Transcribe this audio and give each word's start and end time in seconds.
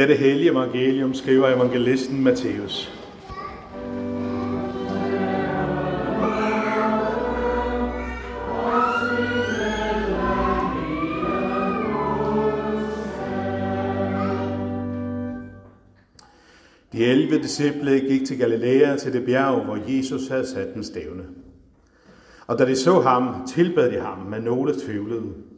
Dette 0.00 0.14
hellige 0.14 0.50
evangelium 0.50 1.14
skriver 1.14 1.48
evangelisten 1.48 2.24
Matthæus. 2.24 2.92
De 16.92 17.04
11 17.04 17.42
disciple 17.42 18.00
gik 18.00 18.26
til 18.26 18.38
Galilea 18.38 18.96
til 18.96 19.12
det 19.12 19.24
bjerg, 19.24 19.64
hvor 19.64 19.78
Jesus 19.88 20.28
havde 20.28 20.46
sat 20.46 20.74
den 20.74 20.84
stævne. 20.84 21.22
Og 22.46 22.58
da 22.58 22.64
de 22.66 22.76
så 22.76 23.00
ham, 23.00 23.46
tilbad 23.46 23.90
de 23.90 24.00
ham, 24.00 24.18
men 24.18 24.42
nogle 24.42 24.74
tvivlede. 24.84 25.49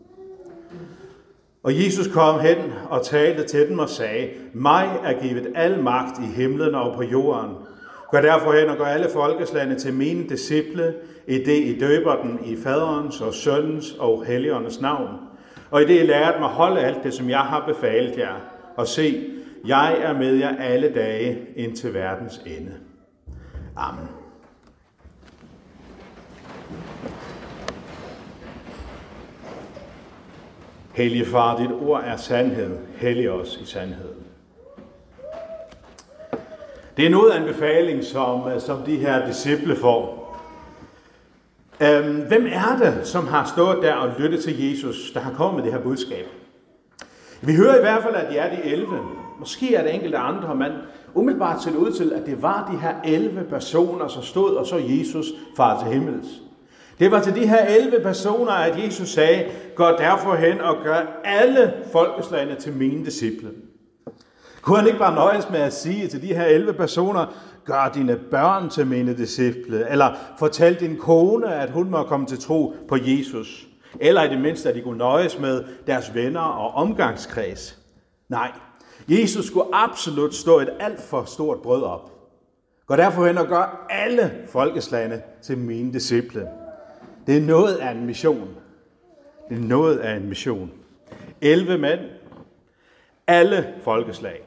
Og 1.62 1.84
Jesus 1.84 2.08
kom 2.08 2.40
hen 2.40 2.56
og 2.90 3.04
talte 3.04 3.44
til 3.44 3.68
dem 3.68 3.78
og 3.78 3.88
sagde, 3.88 4.28
mig 4.52 4.88
er 5.04 5.20
givet 5.22 5.52
al 5.54 5.82
magt 5.82 6.18
i 6.18 6.26
himlen 6.26 6.74
og 6.74 6.94
på 6.96 7.02
jorden. 7.02 7.56
Gå 8.10 8.18
derfor 8.18 8.52
hen 8.52 8.68
og 8.68 8.76
gør 8.76 8.84
alle 8.84 9.08
folkeslande 9.12 9.74
til 9.74 9.94
mine 9.94 10.28
disciple, 10.28 10.94
i 11.26 11.38
det 11.38 11.64
I 11.64 11.78
døber 11.78 12.22
dem 12.22 12.38
i 12.44 12.56
faderens 12.56 13.20
og 13.20 13.34
søndens 13.34 13.92
og 13.98 14.24
helligåndens 14.24 14.80
navn. 14.80 15.08
Og 15.70 15.82
i 15.82 15.84
det 15.84 16.02
I 16.02 16.06
lærer 16.06 16.34
dem 16.34 16.42
at 16.42 16.50
holde 16.50 16.80
alt 16.80 17.04
det, 17.04 17.14
som 17.14 17.30
jeg 17.30 17.40
har 17.40 17.64
befalet 17.66 18.18
jer. 18.18 18.34
Og 18.76 18.86
se, 18.86 19.24
jeg 19.66 19.98
er 20.00 20.18
med 20.18 20.34
jer 20.34 20.56
alle 20.56 20.92
dage 20.94 21.38
indtil 21.56 21.94
verdens 21.94 22.40
ende. 22.46 22.72
Amen. 23.76 24.21
Hellige 30.92 31.26
Far, 31.26 31.58
dit 31.58 31.70
ord 31.72 32.02
er 32.04 32.16
sandhed. 32.16 32.78
Hellig 32.96 33.30
os 33.30 33.58
i 33.62 33.66
sandheden. 33.66 34.22
Det 36.96 37.06
er 37.06 37.10
noget 37.10 37.30
af 37.30 37.40
en 37.40 37.46
befaling, 37.46 38.04
som, 38.04 38.48
øh, 38.48 38.60
som 38.60 38.82
de 38.82 38.96
her 38.96 39.26
disciple 39.26 39.76
får. 39.76 40.22
Øhm, 41.82 42.20
hvem 42.28 42.46
er 42.46 42.76
det, 42.78 43.06
som 43.06 43.26
har 43.26 43.44
stået 43.54 43.82
der 43.82 43.94
og 43.94 44.10
lyttet 44.18 44.42
til 44.42 44.68
Jesus, 44.68 45.10
der 45.14 45.20
har 45.20 45.32
kommet 45.32 45.54
med 45.54 45.64
det 45.64 45.72
her 45.72 45.82
budskab? 45.84 46.26
Vi 47.40 47.54
hører 47.54 47.78
i 47.78 47.80
hvert 47.80 48.02
fald, 48.02 48.14
at 48.14 48.32
de 48.32 48.38
er 48.38 48.56
de 48.56 48.62
11. 48.62 48.98
Måske 49.38 49.74
er 49.74 49.82
det 49.82 49.94
enkelte 49.94 50.18
andre, 50.18 50.54
men 50.54 50.72
umiddelbart 51.14 51.62
ser 51.62 51.70
det 51.70 51.78
ud 51.78 51.92
til, 51.92 52.12
at 52.12 52.26
det 52.26 52.42
var 52.42 52.68
de 52.72 52.78
her 52.78 52.94
11 53.04 53.44
personer, 53.44 54.08
som 54.08 54.22
stod 54.22 54.54
og 54.54 54.66
så 54.66 54.76
Jesus 54.76 55.26
far 55.56 55.82
til 55.82 55.92
himmels. 55.92 56.28
Det 56.98 57.10
var 57.10 57.22
til 57.22 57.34
de 57.34 57.46
her 57.46 57.66
11 57.66 58.00
personer, 58.00 58.52
at 58.52 58.84
Jesus 58.84 59.08
sagde, 59.08 59.50
gå 59.74 59.84
derfor 59.84 60.34
hen 60.34 60.60
og 60.60 60.76
gør 60.84 61.20
alle 61.24 61.72
folkeslagene 61.92 62.54
til 62.54 62.72
mine 62.72 63.04
disciple. 63.04 63.50
Kunne 64.62 64.76
han 64.76 64.86
ikke 64.86 64.98
bare 64.98 65.14
nøjes 65.14 65.50
med 65.50 65.60
at 65.60 65.72
sige 65.72 66.08
til 66.08 66.22
de 66.22 66.34
her 66.34 66.44
11 66.44 66.72
personer, 66.72 67.26
gør 67.64 67.90
dine 67.94 68.16
børn 68.16 68.70
til 68.70 68.86
mine 68.86 69.16
disciple, 69.16 69.90
eller 69.90 70.14
fortæl 70.38 70.80
din 70.80 70.96
kone, 70.96 71.54
at 71.54 71.70
hun 71.70 71.90
må 71.90 72.02
komme 72.02 72.26
til 72.26 72.38
tro 72.40 72.74
på 72.88 72.96
Jesus, 73.00 73.66
eller 74.00 74.22
i 74.22 74.28
det 74.28 74.40
mindste, 74.40 74.68
at 74.68 74.74
de 74.74 74.80
kunne 74.80 74.98
nøjes 74.98 75.38
med 75.38 75.64
deres 75.86 76.14
venner 76.14 76.40
og 76.40 76.74
omgangskreds. 76.74 77.78
Nej, 78.28 78.52
Jesus 79.08 79.46
skulle 79.46 79.66
absolut 79.72 80.34
stå 80.34 80.60
et 80.60 80.68
alt 80.80 81.00
for 81.00 81.24
stort 81.24 81.58
brød 81.62 81.82
op. 81.82 82.10
Gå 82.86 82.96
derfor 82.96 83.26
hen 83.26 83.38
og 83.38 83.46
gør 83.46 83.86
alle 83.90 84.32
folkeslagene 84.48 85.22
til 85.42 85.58
mine 85.58 85.92
disciple. 85.92 86.48
Det 87.26 87.36
er 87.36 87.40
noget 87.40 87.74
af 87.74 87.90
en 87.90 88.06
mission. 88.06 88.48
Det 89.48 89.56
er 89.56 89.62
noget 89.62 89.98
af 89.98 90.16
en 90.16 90.28
mission. 90.28 90.70
11 91.40 91.78
mænd. 91.78 92.00
Alle 93.26 93.74
folkeslag. 93.84 94.42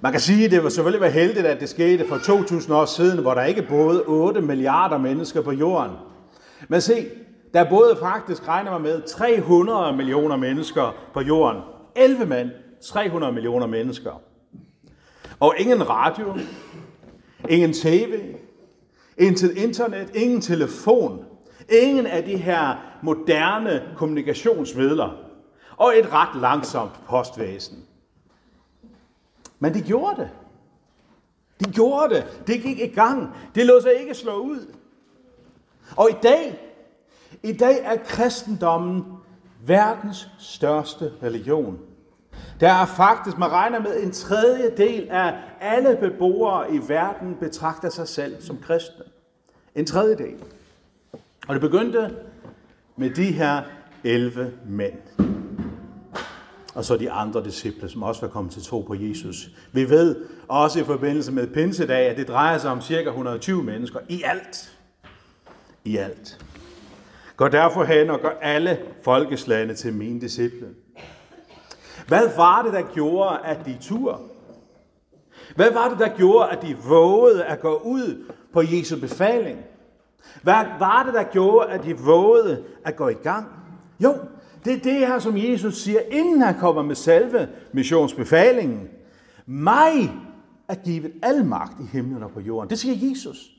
Man 0.00 0.12
kan 0.12 0.20
sige, 0.20 0.44
at 0.44 0.50
det 0.50 0.62
var 0.62 0.68
selvfølgelig 0.68 1.00
var 1.00 1.08
heldigt, 1.08 1.46
at 1.46 1.60
det 1.60 1.68
skete 1.68 2.08
for 2.08 2.18
2000 2.18 2.74
år 2.74 2.84
siden, 2.84 3.18
hvor 3.18 3.34
der 3.34 3.42
ikke 3.44 3.62
boede 3.62 4.02
8 4.02 4.40
milliarder 4.40 4.98
mennesker 4.98 5.42
på 5.42 5.52
jorden. 5.52 5.92
Men 6.68 6.80
se, 6.80 7.06
der 7.54 7.68
boede 7.70 7.96
faktisk, 8.00 8.48
regner 8.48 8.70
man 8.72 8.82
med, 8.82 9.02
300 9.02 9.96
millioner 9.96 10.36
mennesker 10.36 10.96
på 11.14 11.20
jorden. 11.20 11.62
11 11.96 12.26
mænd, 12.26 12.50
300 12.82 13.32
millioner 13.32 13.66
mennesker. 13.66 14.22
Og 15.40 15.54
ingen 15.58 15.88
radio, 15.90 16.36
ingen 17.48 17.72
tv, 17.72 18.20
Intet 19.18 19.56
internet, 19.56 20.10
ingen 20.14 20.40
telefon, 20.40 21.24
ingen 21.68 22.06
af 22.06 22.24
de 22.24 22.36
her 22.36 22.76
moderne 23.02 23.82
kommunikationsmidler 23.96 25.10
og 25.76 25.98
et 25.98 26.12
ret 26.12 26.40
langsomt 26.40 26.92
postvæsen. 27.06 27.84
Men 29.58 29.74
de 29.74 29.80
gjorde 29.80 30.20
det. 30.20 30.30
De 31.60 31.72
gjorde 31.72 32.14
det. 32.14 32.42
Det 32.46 32.62
gik 32.62 32.80
i 32.80 32.86
gang. 32.86 33.34
Det 33.54 33.66
lå 33.66 33.80
sig 33.80 33.94
ikke 34.00 34.14
slå 34.14 34.36
ud. 34.36 34.74
Og 35.96 36.10
i 36.10 36.14
dag, 36.22 36.60
i 37.42 37.52
dag 37.52 37.80
er 37.82 37.96
kristendommen 37.96 39.04
verdens 39.66 40.28
største 40.38 41.12
religion. 41.22 41.78
Der 42.60 42.72
er 42.72 42.86
faktisk, 42.86 43.38
man 43.38 43.50
regner 43.50 43.80
med, 43.80 44.02
en 44.02 44.12
tredjedel 44.12 45.08
af 45.10 45.34
alle 45.60 45.96
beboere 46.00 46.74
i 46.74 46.80
verden 46.88 47.36
betragter 47.40 47.90
sig 47.90 48.08
selv 48.08 48.42
som 48.42 48.58
kristne. 48.58 49.04
En 49.74 49.86
tredjedel. 49.86 50.34
Og 51.48 51.54
det 51.54 51.60
begyndte 51.60 52.10
med 52.96 53.10
de 53.10 53.24
her 53.24 53.62
11 54.04 54.52
mænd. 54.66 54.94
Og 56.74 56.84
så 56.84 56.96
de 56.96 57.10
andre 57.10 57.44
disciple, 57.44 57.88
som 57.88 58.02
også 58.02 58.20
var 58.20 58.28
kommet 58.28 58.52
til 58.52 58.62
tro 58.62 58.80
på 58.80 58.94
Jesus. 58.94 59.48
Vi 59.72 59.90
ved 59.90 60.16
også 60.48 60.80
i 60.80 60.84
forbindelse 60.84 61.32
med 61.32 61.46
Pinsedag, 61.46 62.08
at 62.08 62.16
det 62.16 62.28
drejer 62.28 62.58
sig 62.58 62.70
om 62.70 62.80
cirka 62.80 63.08
120 63.08 63.62
mennesker 63.62 63.98
i 64.08 64.22
alt. 64.22 64.78
I 65.84 65.96
alt. 65.96 66.44
Gå 67.36 67.48
derfor 67.48 67.84
hen 67.84 68.10
og 68.10 68.20
gør 68.20 68.38
alle 68.42 68.78
folkeslagene 69.02 69.74
til 69.74 69.92
mine 69.92 70.20
disciple. 70.20 70.68
Hvad 72.08 72.36
var 72.36 72.62
det, 72.62 72.72
der 72.72 72.82
gjorde, 72.94 73.38
at 73.44 73.66
de 73.66 73.76
tur? 73.80 74.20
Hvad 75.56 75.72
var 75.72 75.88
det, 75.88 75.98
der 75.98 76.08
gjorde, 76.16 76.48
at 76.48 76.62
de 76.62 76.76
vågede 76.88 77.44
at 77.44 77.60
gå 77.60 77.76
ud 77.76 78.32
på 78.52 78.62
Jesu 78.62 79.00
befaling? 79.00 79.58
Hvad 80.42 80.64
var 80.78 81.02
det, 81.02 81.14
der 81.14 81.22
gjorde, 81.22 81.68
at 81.68 81.84
de 81.84 81.98
vågede 81.98 82.64
at 82.84 82.96
gå 82.96 83.08
i 83.08 83.14
gang? 83.14 83.46
Jo, 84.00 84.14
det 84.64 84.72
er 84.72 84.80
det 84.80 84.92
her, 84.92 85.18
som 85.18 85.36
Jesus 85.36 85.74
siger, 85.74 86.00
inden 86.10 86.42
han 86.42 86.58
kommer 86.58 86.82
med 86.82 86.94
selve 86.94 87.48
missionsbefalingen. 87.72 88.88
Mig 89.46 90.10
er 90.68 90.74
givet 90.74 91.12
al 91.22 91.44
magt 91.44 91.80
i 91.80 91.86
himlen 91.92 92.22
og 92.22 92.30
på 92.30 92.40
jorden. 92.40 92.70
Det 92.70 92.78
siger 92.78 93.10
Jesus. 93.10 93.50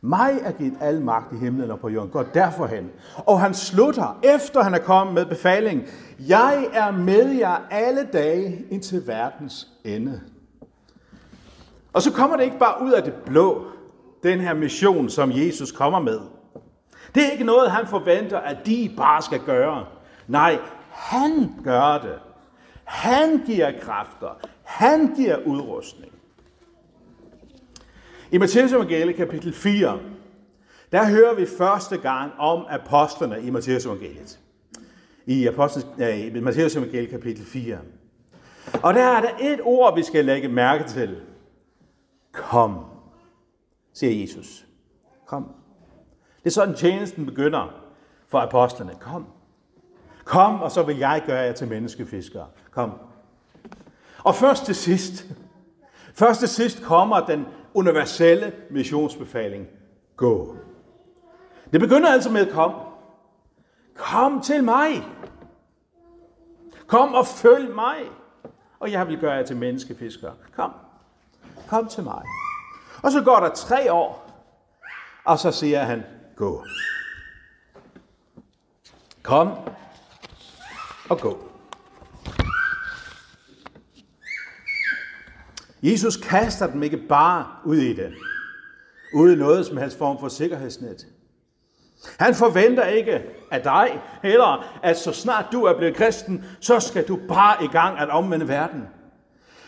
Mig 0.00 0.32
er 0.42 0.52
givet 0.52 0.74
al 0.80 1.00
magt 1.00 1.32
i 1.32 1.36
himlen 1.36 1.70
og 1.70 1.80
på 1.80 1.88
jorden. 1.88 2.10
Gå 2.10 2.22
derfor 2.34 2.66
hen. 2.66 2.90
Og 3.16 3.40
han 3.40 3.54
slutter, 3.54 4.20
efter 4.22 4.62
han 4.62 4.74
er 4.74 4.78
kommet 4.78 5.14
med 5.14 5.26
befaling. 5.26 5.82
Jeg 6.18 6.66
er 6.72 6.90
med 6.90 7.30
jer 7.30 7.56
alle 7.70 8.08
dage 8.12 8.64
indtil 8.70 9.06
verdens 9.06 9.68
ende. 9.84 10.20
Og 11.92 12.02
så 12.02 12.12
kommer 12.12 12.36
det 12.36 12.44
ikke 12.44 12.58
bare 12.58 12.82
ud 12.82 12.92
af 12.92 13.02
det 13.02 13.14
blå, 13.14 13.66
den 14.22 14.40
her 14.40 14.54
mission, 14.54 15.08
som 15.08 15.32
Jesus 15.32 15.72
kommer 15.72 16.00
med. 16.00 16.20
Det 17.14 17.26
er 17.26 17.30
ikke 17.30 17.44
noget, 17.44 17.70
han 17.70 17.86
forventer, 17.86 18.38
at 18.38 18.56
de 18.66 18.94
bare 18.96 19.22
skal 19.22 19.40
gøre. 19.40 19.84
Nej, 20.26 20.58
han 20.90 21.54
gør 21.64 21.98
det. 21.98 22.18
Han 22.84 23.42
giver 23.46 23.72
kræfter. 23.80 24.38
Han 24.62 25.14
giver 25.14 25.36
udrustning. 25.46 26.12
I 28.36 28.38
Matteus 28.38 28.72
evangeliet 28.72 29.16
kapitel 29.16 29.52
4, 29.52 29.98
der 30.92 31.08
hører 31.08 31.34
vi 31.34 31.46
første 31.58 31.96
gang 31.96 32.32
om 32.38 32.66
apostlene 32.68 33.42
i 33.42 33.50
Matteus 33.50 33.86
evangeliet. 33.86 34.40
I, 35.26 35.48
i 36.36 36.40
Matteus 36.40 36.76
evangeliet 36.76 37.10
kapitel 37.10 37.44
4. 37.44 37.78
Og 38.82 38.94
der 38.94 39.02
er 39.02 39.20
der 39.20 39.30
et 39.40 39.60
ord, 39.62 39.94
vi 39.94 40.02
skal 40.02 40.24
lægge 40.24 40.48
mærke 40.48 40.84
til. 40.84 41.20
Kom, 42.32 42.84
siger 43.92 44.20
Jesus. 44.20 44.66
Kom. 45.26 45.44
Det 46.38 46.46
er 46.46 46.54
sådan, 46.54 46.74
tjenesten 46.74 47.26
begynder 47.26 47.74
for 48.28 48.38
apostlene. 48.38 48.92
Kom. 49.00 49.26
Kom, 50.24 50.60
og 50.60 50.70
så 50.70 50.82
vil 50.82 50.98
jeg 50.98 51.22
gøre 51.26 51.40
jer 51.40 51.52
til 51.52 51.68
menneskefiskere. 51.68 52.46
Kom. 52.70 52.92
Og 54.24 54.34
først 54.34 54.64
til 54.64 54.74
sidst, 54.74 55.26
først 56.18 56.40
til 56.40 56.48
sidst 56.48 56.82
kommer 56.82 57.26
den 57.26 57.46
universelle 57.74 58.52
missionsbefaling. 58.70 59.66
Gå. 60.16 60.56
Det 61.72 61.80
begynder 61.80 62.12
altså 62.12 62.30
med 62.30 62.52
kom. 62.52 62.74
Kom 63.94 64.40
til 64.40 64.64
mig. 64.64 65.02
Kom 66.86 67.14
og 67.14 67.26
følg 67.26 67.74
mig. 67.74 67.96
Og 68.80 68.92
jeg 68.92 69.08
vil 69.08 69.18
gøre 69.20 69.32
jer 69.32 69.42
til 69.42 69.56
menneskefiskere. 69.56 70.34
Kom. 70.56 70.72
Kom 71.68 71.88
til 71.88 72.04
mig. 72.04 72.22
Og 73.02 73.12
så 73.12 73.22
går 73.22 73.40
der 73.40 73.48
tre 73.54 73.92
år, 73.92 74.30
og 75.24 75.38
så 75.38 75.52
siger 75.52 75.82
han, 75.82 76.04
gå. 76.36 76.64
Kom 79.22 79.52
og 81.10 81.20
gå. 81.20 81.45
Jesus 85.90 86.16
kaster 86.16 86.66
dem 86.66 86.82
ikke 86.82 86.96
bare 86.96 87.46
ud 87.64 87.76
i 87.76 87.92
det, 87.92 88.12
uden 89.14 89.38
noget 89.38 89.66
som 89.66 89.76
helst 89.76 89.98
form 89.98 90.20
for 90.20 90.28
sikkerhedsnet. 90.28 91.06
Han 92.18 92.34
forventer 92.34 92.84
ikke 92.84 93.22
af 93.50 93.62
dig, 93.62 94.00
heller 94.22 94.78
at 94.82 94.98
så 94.98 95.12
snart 95.12 95.46
du 95.52 95.62
er 95.62 95.78
blevet 95.78 95.96
kristen, 95.96 96.44
så 96.60 96.80
skal 96.80 97.08
du 97.08 97.18
bare 97.28 97.64
i 97.64 97.66
gang 97.66 97.98
at 97.98 98.08
omvende 98.08 98.48
verden. 98.48 98.82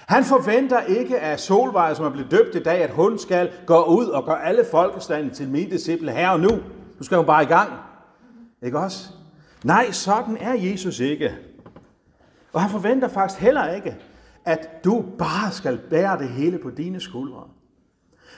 Han 0.06 0.25
forventer 0.25 0.81
ikke 0.81 1.20
af 1.20 1.41
Solvej, 1.41 1.94
som 1.94 2.05
er 2.05 2.11
blevet 2.11 2.31
døbt 2.31 2.55
i 2.55 2.62
dag, 2.62 2.82
at 2.82 2.91
hun 2.91 3.19
skal 3.19 3.50
gå 3.67 3.85
ud 3.85 4.06
og 4.06 4.25
gøre 4.25 4.44
alle 4.44 4.64
folkestanden 4.71 5.35
til 5.35 5.49
min 5.49 5.71
disciple 5.71 6.12
her 6.12 6.31
og 6.31 6.41
nu. 6.41 6.50
Nu 6.99 7.03
skal 7.03 7.17
hun 7.17 7.26
bare 7.26 7.43
i 7.43 7.47
gang. 7.47 7.73
Ikke 8.62 8.79
også? 8.79 9.09
Nej, 9.64 9.91
sådan 9.91 10.37
er 10.41 10.55
Jesus 10.55 11.00
ikke. 11.00 11.37
Og 12.53 12.62
han 12.62 12.71
forventer 12.71 13.09
faktisk 13.09 13.41
heller 13.41 13.73
ikke, 13.73 13.97
at 14.44 14.85
du 14.85 15.05
bare 15.19 15.52
skal 15.52 15.79
bære 15.90 16.19
det 16.19 16.29
hele 16.29 16.58
på 16.58 16.70
dine 16.70 17.00
skuldre. 17.00 17.49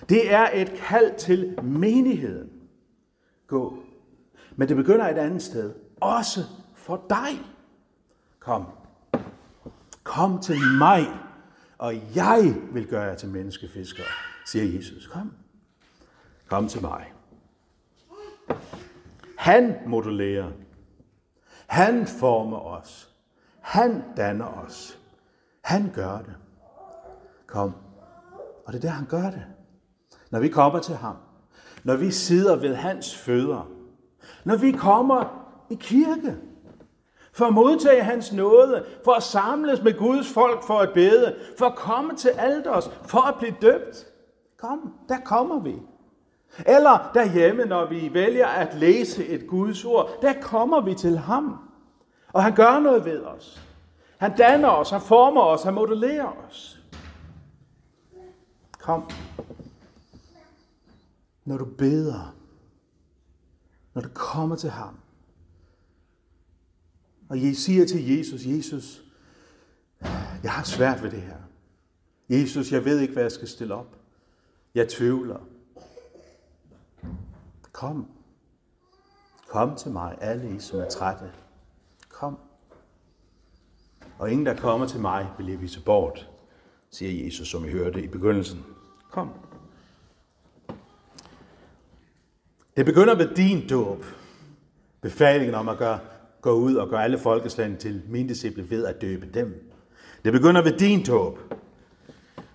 Det 0.09 0.33
er 0.33 0.49
et 0.55 0.73
kald 0.89 1.19
til 1.19 1.59
menigheden. 1.63 2.51
Gå. 3.47 3.79
Men 4.57 4.69
det 4.69 4.77
begynder 4.77 5.09
et 5.09 5.19
andet 5.19 5.43
sted. 5.43 5.75
Også 6.01 6.41
for 6.75 7.07
dig. 7.11 7.41
Kom. 8.39 8.67
Kom 10.03 10.41
til 10.43 10.57
mig, 10.79 11.07
og 11.79 11.95
jeg 12.15 12.55
vil 12.73 12.87
gøre 12.87 13.03
jer 13.03 13.15
til 13.15 13.29
menneskefiskere, 13.29 14.07
siger 14.47 14.77
Jesus. 14.77 15.07
Kom. 15.07 15.33
Kom 16.49 16.69
til 16.69 16.81
mig. 16.81 17.13
Han 19.37 19.75
modellerer. 19.87 20.51
Han 21.67 22.07
former 22.07 22.59
os. 22.59 23.11
Han 23.61 24.03
danner 24.17 24.47
os. 24.47 25.00
Han 25.61 25.91
gør 25.95 26.19
det. 26.19 26.35
Kom. 27.47 27.75
Og 28.67 28.73
det 28.73 28.79
er 28.79 28.89
der, 28.89 28.89
han 28.89 29.07
gør 29.07 29.31
det. 29.31 29.43
Når 30.31 30.41
vi 30.41 30.49
kommer 30.49 30.81
til 30.81 30.95
ham. 30.95 31.17
Når 31.85 31.97
vi 31.97 32.11
sidder 32.11 32.57
ved 32.57 32.75
hans 32.75 33.17
fødder. 33.17 33.71
Når 34.45 34.57
vi 34.57 34.73
kommer 34.73 35.47
i 35.71 35.75
kirke. 35.75 36.37
For 37.33 37.47
at 37.47 37.53
modtage 37.53 38.03
hans 38.03 38.33
nåde. 38.33 38.85
For 39.05 39.13
at 39.13 39.23
samles 39.23 39.83
med 39.83 39.99
Guds 39.99 40.33
folk 40.33 40.63
for 40.63 40.79
at 40.79 40.91
bede. 40.95 41.37
For 41.59 41.67
at 41.67 41.77
komme 41.77 42.17
til 42.17 42.29
alders. 42.29 42.91
For 43.03 43.29
at 43.29 43.35
blive 43.39 43.55
døbt. 43.63 44.07
Kom, 44.59 44.95
der 45.09 45.19
kommer 45.25 45.59
vi. 45.59 45.77
Eller 46.67 47.11
derhjemme, 47.15 47.65
når 47.65 47.89
vi 47.89 48.11
vælger 48.15 48.47
at 48.47 48.75
læse 48.75 49.27
et 49.27 49.47
Guds 49.49 49.85
ord, 49.85 50.11
der 50.23 50.33
kommer 50.43 50.81
vi 50.81 50.95
til 50.95 51.19
ham. 51.19 51.59
Og 52.33 52.43
han 52.43 52.55
gør 52.55 52.79
noget 52.79 53.05
ved 53.05 53.25
os. 53.25 53.70
Han 54.21 54.37
danner 54.37 54.69
os, 54.69 54.91
han 54.91 55.01
former 55.01 55.43
os, 55.43 55.63
han 55.63 55.75
modellerer 55.75 56.33
os. 56.47 56.81
Kom. 58.73 59.11
Når 61.45 61.59
du 61.59 61.65
beder, 61.65 62.37
når 63.95 64.03
du 64.03 64.09
kommer 64.15 64.57
til 64.57 64.71
ham, 64.71 65.01
og 67.29 67.39
I 67.39 67.55
siger 67.55 67.87
til 67.87 68.17
Jesus, 68.17 68.47
Jesus, 68.47 69.03
jeg 70.43 70.53
har 70.53 70.65
svært 70.65 71.03
ved 71.03 71.11
det 71.11 71.23
her. 71.23 71.39
Jesus, 72.29 72.73
jeg 72.73 72.85
ved 72.85 73.01
ikke, 73.01 73.13
hvad 73.13 73.23
jeg 73.23 73.33
skal 73.33 73.49
stille 73.49 73.75
op. 73.75 73.97
Jeg 74.75 74.89
tvivler. 74.89 75.41
Kom. 77.73 78.11
Kom 79.49 79.77
til 79.77 79.91
mig, 79.91 80.19
alle 80.21 80.57
I, 80.57 80.59
som 80.59 80.81
er 80.81 80.89
trætte. 80.89 81.33
Kom. 82.09 82.39
Og 84.21 84.31
ingen, 84.31 84.47
der 84.47 84.57
kommer 84.57 84.87
til 84.87 85.01
mig, 85.01 85.29
vil 85.39 85.49
jeg 85.49 85.61
vise 85.61 85.81
bort, 85.81 86.29
siger 86.91 87.25
Jesus, 87.25 87.49
som 87.49 87.65
I 87.65 87.69
hørte 87.69 88.03
i 88.03 88.07
begyndelsen. 88.07 88.65
Kom. 89.11 89.31
Det 92.77 92.87
begynder 92.87 93.17
med 93.17 93.35
din 93.35 93.69
dåb. 93.69 94.05
Befalingen 95.01 95.55
om 95.55 95.69
at 95.69 95.79
gøre, 95.79 95.99
gå 96.41 96.53
ud 96.53 96.75
og 96.75 96.89
gøre 96.89 97.05
alle 97.05 97.19
folkeslagene 97.19 97.77
til 97.77 98.03
mine 98.09 98.29
disciple 98.29 98.71
ved 98.71 98.87
at 98.87 99.01
døbe 99.01 99.27
dem. 99.35 99.73
Det 100.25 100.33
begynder 100.33 100.63
ved 100.63 100.79
din 100.79 101.05
dåb, 101.05 101.39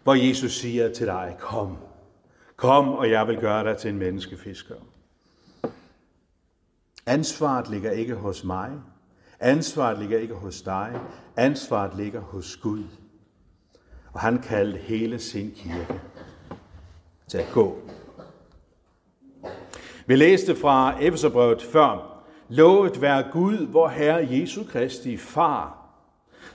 hvor 0.04 0.14
Jesus 0.14 0.52
siger 0.52 0.94
til 0.94 1.06
dig, 1.06 1.36
kom, 1.40 1.78
kom, 2.56 2.90
og 2.90 3.10
jeg 3.10 3.28
vil 3.28 3.38
gøre 3.38 3.64
dig 3.64 3.78
til 3.78 3.90
en 3.90 3.98
menneskefisker. 3.98 4.76
Ansvaret 7.06 7.70
ligger 7.70 7.92
ikke 7.92 8.16
hos 8.16 8.44
mig. 8.44 8.72
Ansvaret 9.46 10.00
ligger 10.00 10.20
ikke 10.20 10.34
hos 10.34 10.62
dig. 10.62 11.00
Ansvaret 11.38 11.98
ligger 11.98 12.22
hos 12.22 12.58
Gud. 12.58 12.84
Og 14.14 14.20
han 14.20 14.40
kaldte 14.40 14.78
hele 14.78 15.20
sin 15.20 15.52
kirke 15.56 16.02
til 17.28 17.38
at 17.38 17.48
gå. 17.54 17.78
Vi 20.06 20.16
læste 20.16 20.56
fra 20.56 21.02
Efeserbrevet 21.02 21.62
før. 21.62 22.22
Lovet 22.50 23.02
være 23.02 23.24
Gud, 23.32 23.68
vor 23.68 23.88
Herre 23.88 24.28
Jesu 24.32 24.64
Kristi 24.64 25.18
Far, 25.18 25.90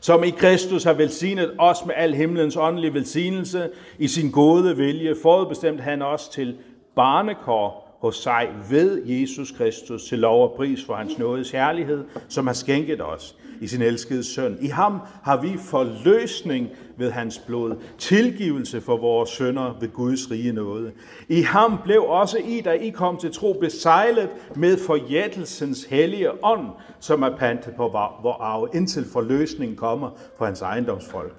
som 0.00 0.24
i 0.24 0.30
Kristus 0.30 0.84
har 0.84 0.92
velsignet 0.92 1.54
os 1.58 1.84
med 1.86 1.94
al 1.96 2.14
himlens 2.14 2.56
åndelige 2.56 2.94
velsignelse 2.94 3.70
i 3.98 4.08
sin 4.08 4.30
gode 4.30 4.76
vilje, 4.76 5.16
forudbestemt 5.22 5.80
han 5.80 6.02
os 6.02 6.28
til 6.28 6.58
barnekår 6.96 7.89
hos 8.00 8.16
sig 8.16 8.48
ved 8.70 9.06
Jesus 9.06 9.50
Kristus 9.50 10.04
til 10.04 10.18
lov 10.18 10.50
og 10.50 10.56
pris 10.56 10.84
for 10.84 10.94
hans 10.94 11.18
nådes 11.18 11.50
herlighed, 11.50 12.04
som 12.28 12.46
har 12.46 12.54
skænket 12.54 13.02
os 13.02 13.36
i 13.60 13.66
sin 13.66 13.82
elskede 13.82 14.24
søn. 14.24 14.58
I 14.60 14.66
ham 14.66 15.00
har 15.22 15.40
vi 15.42 15.58
forløsning 15.58 16.68
ved 16.96 17.10
hans 17.10 17.38
blod, 17.38 17.76
tilgivelse 17.98 18.80
for 18.80 18.96
vores 18.96 19.30
sønder 19.30 19.76
ved 19.80 19.88
Guds 19.88 20.30
rige 20.30 20.52
nåde. 20.52 20.92
I 21.28 21.40
ham 21.40 21.78
blev 21.84 22.02
også 22.02 22.38
I, 22.38 22.60
da 22.60 22.72
I 22.72 22.90
kom 22.90 23.16
til 23.16 23.32
tro, 23.32 23.52
besejlet 23.60 24.28
med 24.56 24.78
forjættelsens 24.78 25.84
hellige 25.84 26.44
ånd, 26.44 26.66
som 27.00 27.22
er 27.22 27.36
pantet 27.36 27.74
på 27.74 27.88
vor 28.22 28.42
arve, 28.42 28.68
indtil 28.74 29.04
forløsningen 29.12 29.76
kommer 29.76 30.10
for 30.38 30.44
hans 30.44 30.62
ejendomsfolk. 30.62 31.34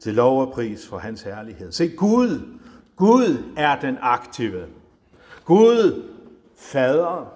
Til 0.00 0.14
lov 0.14 0.40
og 0.40 0.52
pris 0.52 0.88
for 0.88 0.98
hans 0.98 1.22
herlighed. 1.22 1.72
Se, 1.72 1.88
Gud, 1.88 2.40
Gud 2.96 3.38
er 3.56 3.80
den 3.80 3.98
aktive. 4.00 4.64
Gud, 5.44 6.10
Fader, 6.56 7.32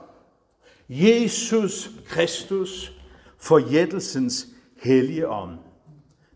Jesus 0.88 1.90
Kristus, 2.06 2.92
forjættelsens 3.38 4.46
hellige 4.82 5.28
ånd. 5.28 5.58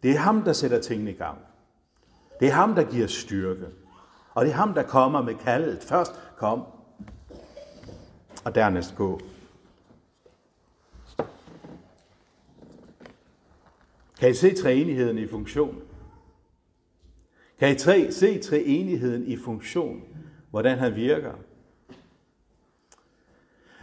Det 0.02 0.10
er 0.10 0.18
ham, 0.18 0.42
der 0.42 0.52
sætter 0.52 0.80
tingene 0.80 1.10
i 1.10 1.14
gang. 1.14 1.38
Det 2.40 2.48
er 2.48 2.52
ham, 2.52 2.74
der 2.74 2.84
giver 2.84 3.06
styrke. 3.06 3.66
Og 4.34 4.44
det 4.44 4.50
er 4.50 4.56
ham, 4.56 4.74
der 4.74 4.82
kommer 4.82 5.22
med 5.22 5.34
kaldet. 5.34 5.82
Først 5.82 6.12
kom, 6.36 6.62
og 8.44 8.54
dernæst 8.54 8.94
gå. 8.96 9.20
Kan 14.20 14.30
I 14.30 14.34
se 14.34 14.54
treenigheden 14.54 15.18
i 15.18 15.26
funktion? 15.26 15.82
Kan 17.58 17.72
I 17.72 17.78
tre, 17.78 18.12
se 18.12 18.38
treenigheden 18.38 19.26
i 19.26 19.36
funktion? 19.36 20.02
Hvordan 20.50 20.78
han 20.78 20.94
virker? 20.94 21.32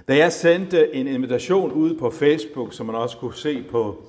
Da 0.09 0.17
jeg 0.17 0.31
sendte 0.31 0.95
en 0.95 1.07
invitation 1.07 1.71
ud 1.71 1.95
på 1.95 2.09
Facebook, 2.09 2.73
som 2.73 2.85
man 2.85 2.95
også 2.95 3.17
kunne 3.17 3.35
se 3.35 3.63
på, 3.71 4.03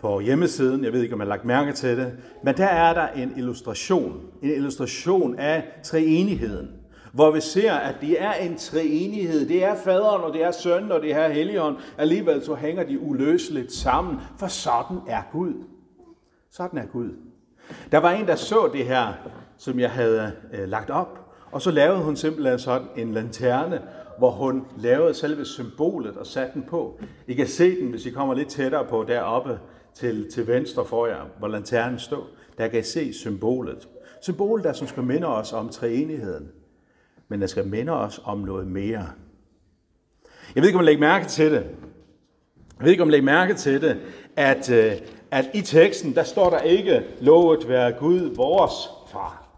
på 0.00 0.20
hjemmesiden, 0.20 0.84
jeg 0.84 0.92
ved 0.92 1.02
ikke, 1.02 1.14
om 1.14 1.18
man 1.18 1.26
har 1.26 1.34
lagt 1.34 1.44
mærke 1.44 1.72
til 1.72 1.96
det, 1.96 2.12
men 2.44 2.56
der 2.56 2.66
er 2.66 2.94
der 2.94 3.08
en 3.08 3.32
illustration, 3.36 4.20
en 4.42 4.50
illustration 4.50 5.38
af 5.38 5.64
treenigheden, 5.84 6.70
hvor 7.12 7.30
vi 7.30 7.40
ser, 7.40 7.72
at 7.72 7.94
det 8.00 8.22
er 8.22 8.32
en 8.32 8.56
treenighed. 8.56 9.48
Det 9.48 9.64
er 9.64 9.74
faderen, 9.74 10.22
og 10.22 10.32
det 10.32 10.44
er 10.44 10.50
sønnen, 10.50 10.92
og 10.92 11.02
det 11.02 11.14
er 11.14 11.28
helligånden. 11.28 11.80
Alligevel 11.98 12.44
så 12.44 12.54
hænger 12.54 12.84
de 12.84 13.00
uløseligt 13.00 13.72
sammen, 13.72 14.16
for 14.38 14.46
sådan 14.46 14.98
er 15.08 15.22
Gud. 15.32 15.54
Sådan 16.50 16.78
er 16.78 16.86
Gud. 16.86 17.10
Der 17.92 17.98
var 17.98 18.10
en, 18.10 18.26
der 18.26 18.34
så 18.34 18.70
det 18.72 18.84
her, 18.84 19.06
som 19.58 19.80
jeg 19.80 19.90
havde 19.90 20.32
øh, 20.52 20.68
lagt 20.68 20.90
op, 20.90 21.18
og 21.50 21.62
så 21.62 21.70
lavede 21.70 22.02
hun 22.02 22.16
simpelthen 22.16 22.58
sådan 22.58 22.88
en 22.96 23.12
lanterne, 23.12 23.80
hvor 24.18 24.30
hun 24.30 24.64
lavede 24.78 25.14
selve 25.14 25.44
symbolet 25.44 26.16
og 26.16 26.26
satte 26.26 26.54
den 26.54 26.62
på. 26.62 27.00
I 27.26 27.34
kan 27.34 27.46
se 27.46 27.80
den, 27.80 27.90
hvis 27.90 28.06
I 28.06 28.10
kommer 28.10 28.34
lidt 28.34 28.48
tættere 28.48 28.84
på 28.84 29.04
deroppe 29.08 29.58
til, 29.94 30.30
til 30.32 30.46
venstre 30.46 30.84
for 30.84 31.06
jer, 31.06 31.26
hvor 31.38 31.48
lanternen 31.48 31.98
står. 31.98 32.26
Der 32.58 32.68
kan 32.68 32.80
I 32.80 32.82
se 32.82 33.12
symbolet. 33.12 33.88
Symbolet 34.20 34.64
der, 34.64 34.72
som 34.72 34.86
skal 34.86 35.02
minde 35.02 35.26
os 35.26 35.52
om 35.52 35.68
treenigheden. 35.68 36.48
Men 37.28 37.40
der 37.40 37.46
skal 37.46 37.66
minde 37.66 37.92
os 37.92 38.20
om 38.24 38.38
noget 38.38 38.66
mere. 38.66 39.06
Jeg 40.54 40.62
ved 40.62 40.68
ikke, 40.68 40.78
om 40.78 40.84
I 40.84 40.86
lægger 40.86 41.00
mærke 41.00 41.26
til 41.26 41.50
det. 41.52 41.66
Jeg 42.78 42.84
ved 42.84 42.90
ikke, 42.90 43.02
om 43.02 43.08
I 43.08 43.12
lægger 43.12 43.24
mærke 43.24 43.54
til 43.54 43.80
det, 43.80 44.00
at, 44.36 44.70
øh, 44.70 44.92
at 45.30 45.50
i 45.54 45.60
teksten, 45.60 46.14
der 46.14 46.22
står 46.22 46.50
der 46.50 46.60
ikke, 46.60 47.02
lovet 47.20 47.68
være 47.68 47.92
Gud 47.92 48.34
vores 48.34 48.74
far, 49.12 49.48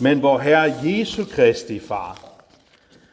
men 0.00 0.22
vor 0.22 0.38
Herre 0.38 0.74
Jesu 0.84 1.24
Kristi 1.30 1.78
far. 1.78 2.33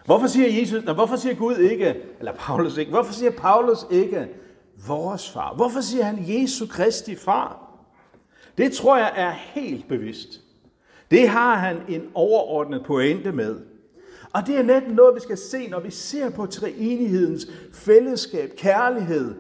Hvorfor 0.06 0.28
siger, 0.28 0.60
Jesus, 0.60 0.84
nej, 0.84 0.94
hvorfor 0.94 1.16
siger 1.16 1.36
Gud 1.36 1.58
ikke, 1.58 1.96
eller 2.20 2.34
Paulus 2.34 2.78
ikke, 2.78 2.92
hvorfor 2.92 3.14
siger 3.14 3.32
Paulus 3.32 3.86
ikke 3.92 4.28
vores 4.88 5.30
far? 5.30 5.54
Hvorfor 5.56 5.82
siger 5.82 6.04
han 6.04 6.18
Jesu 6.28 6.68
Kristi 6.68 7.16
far? 7.16 7.72
Det 8.58 8.72
tror 8.72 8.98
jeg 8.98 9.12
er 9.16 9.32
helt 9.32 9.88
bevidst. 9.88 10.42
Det 11.12 11.30
har 11.30 11.56
han 11.56 11.78
en 11.90 12.02
overordnet 12.14 12.84
pointe 12.86 13.32
med. 13.32 13.60
Og 14.34 14.48
det 14.48 14.58
er 14.58 14.64
netop 14.64 14.90
noget, 14.90 15.16
vi 15.16 15.20
skal 15.20 15.38
se, 15.38 15.68
når 15.68 15.80
vi 15.80 15.92
ser 15.92 16.30
på 16.30 16.46
treenighedens 16.46 17.48
fællesskab, 17.74 18.52
kærlighed, 18.58 19.36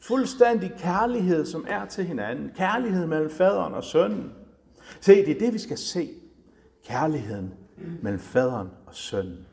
fuldstændig 0.00 0.72
kærlighed, 0.78 1.46
som 1.46 1.66
er 1.68 1.84
til 1.84 2.04
hinanden. 2.04 2.50
Kærlighed 2.56 3.06
mellem 3.06 3.30
faderen 3.30 3.74
og 3.74 3.84
sønnen. 3.84 4.32
Se, 5.00 5.14
det 5.14 5.36
er 5.36 5.38
det, 5.38 5.52
vi 5.52 5.58
skal 5.58 5.78
se. 5.78 6.10
Kærligheden 6.86 7.54
mellem 8.02 8.20
faderen 8.20 8.68
og 8.86 8.94
sønnen. 8.94 9.46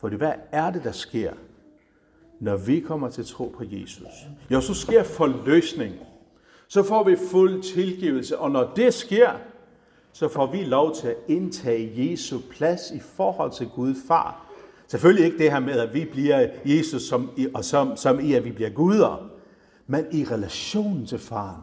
For 0.00 0.08
hvad 0.08 0.32
er 0.52 0.70
det, 0.70 0.84
der 0.84 0.92
sker, 0.92 1.32
når 2.40 2.56
vi 2.56 2.80
kommer 2.80 3.08
til 3.10 3.26
tro 3.26 3.54
på 3.56 3.64
Jesus? 3.66 4.08
Jo, 4.50 4.60
så 4.60 4.74
sker 4.74 5.02
forløsning. 5.02 5.94
Så 6.68 6.82
får 6.82 7.04
vi 7.04 7.16
fuld 7.30 7.62
tilgivelse, 7.62 8.38
og 8.38 8.50
når 8.50 8.72
det 8.76 8.94
sker, 8.94 9.30
så 10.12 10.28
får 10.28 10.46
vi 10.46 10.64
lov 10.64 10.94
til 10.94 11.08
at 11.08 11.16
indtage 11.28 12.10
Jesu 12.10 12.38
plads 12.50 12.90
i 12.90 13.00
forhold 13.00 13.52
til 13.52 13.68
Gud 13.68 13.94
far. 14.08 14.46
Selvfølgelig 14.86 15.26
ikke 15.26 15.38
det 15.38 15.50
her 15.50 15.60
med, 15.60 15.72
at 15.72 15.94
vi 15.94 16.04
bliver 16.04 16.48
Jesus, 16.64 17.02
som 17.02 17.30
i, 17.36 17.48
og 17.54 17.64
som, 17.64 17.96
som 17.96 18.20
i, 18.20 18.32
at 18.32 18.44
vi 18.44 18.52
bliver 18.52 18.70
guder, 18.70 19.30
men 19.86 20.06
i 20.12 20.24
relation 20.24 21.06
til 21.06 21.18
faren. 21.18 21.62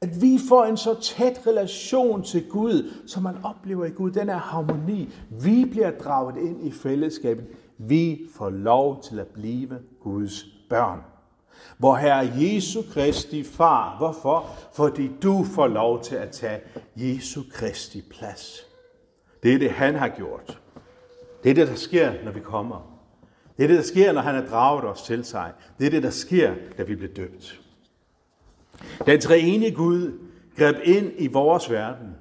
At 0.00 0.22
vi 0.22 0.38
får 0.48 0.64
en 0.64 0.76
så 0.76 1.00
tæt 1.00 1.40
relation 1.46 2.22
til 2.22 2.48
Gud, 2.48 2.92
som 3.06 3.22
man 3.22 3.36
oplever 3.42 3.84
i 3.84 3.90
Gud, 3.90 4.10
den 4.10 4.28
er 4.28 4.38
harmoni. 4.38 5.08
Vi 5.30 5.64
bliver 5.64 5.90
draget 5.90 6.36
ind 6.36 6.66
i 6.66 6.70
fællesskabet. 6.70 7.44
Vi 7.78 8.20
får 8.34 8.50
lov 8.50 9.02
til 9.02 9.18
at 9.18 9.26
blive 9.26 9.78
Guds 10.00 10.44
børn. 10.70 11.00
Hvor 11.78 11.96
Herre 11.96 12.30
Jesu 12.34 12.82
Kristi 12.92 13.42
far. 13.44 13.96
Hvorfor? 13.98 14.46
Fordi 14.72 15.10
du 15.22 15.44
får 15.44 15.66
lov 15.66 16.02
til 16.02 16.16
at 16.16 16.30
tage 16.30 16.60
Jesu 16.96 17.42
Kristi 17.52 18.02
plads. 18.10 18.60
Det 19.42 19.54
er 19.54 19.58
det, 19.58 19.70
han 19.70 19.94
har 19.94 20.08
gjort. 20.08 20.60
Det 21.44 21.50
er 21.50 21.54
det, 21.54 21.68
der 21.68 21.74
sker, 21.74 22.12
når 22.24 22.32
vi 22.32 22.40
kommer. 22.40 23.00
Det 23.56 23.64
er 23.64 23.68
det, 23.68 23.76
der 23.76 23.82
sker, 23.82 24.12
når 24.12 24.20
han 24.20 24.34
har 24.34 24.46
draget 24.46 24.84
os 24.84 25.02
til 25.02 25.24
sig. 25.24 25.52
Det 25.78 25.86
er 25.86 25.90
det, 25.90 26.02
der 26.02 26.10
sker, 26.10 26.54
da 26.78 26.82
vi 26.82 26.94
bliver 26.94 27.14
døbt. 27.14 27.63
Den 29.06 29.20
treenige 29.20 29.74
Gud 29.74 30.18
greb 30.56 30.76
ind 30.84 31.12
i 31.18 31.26
vores 31.26 31.70
verden. 31.70 32.16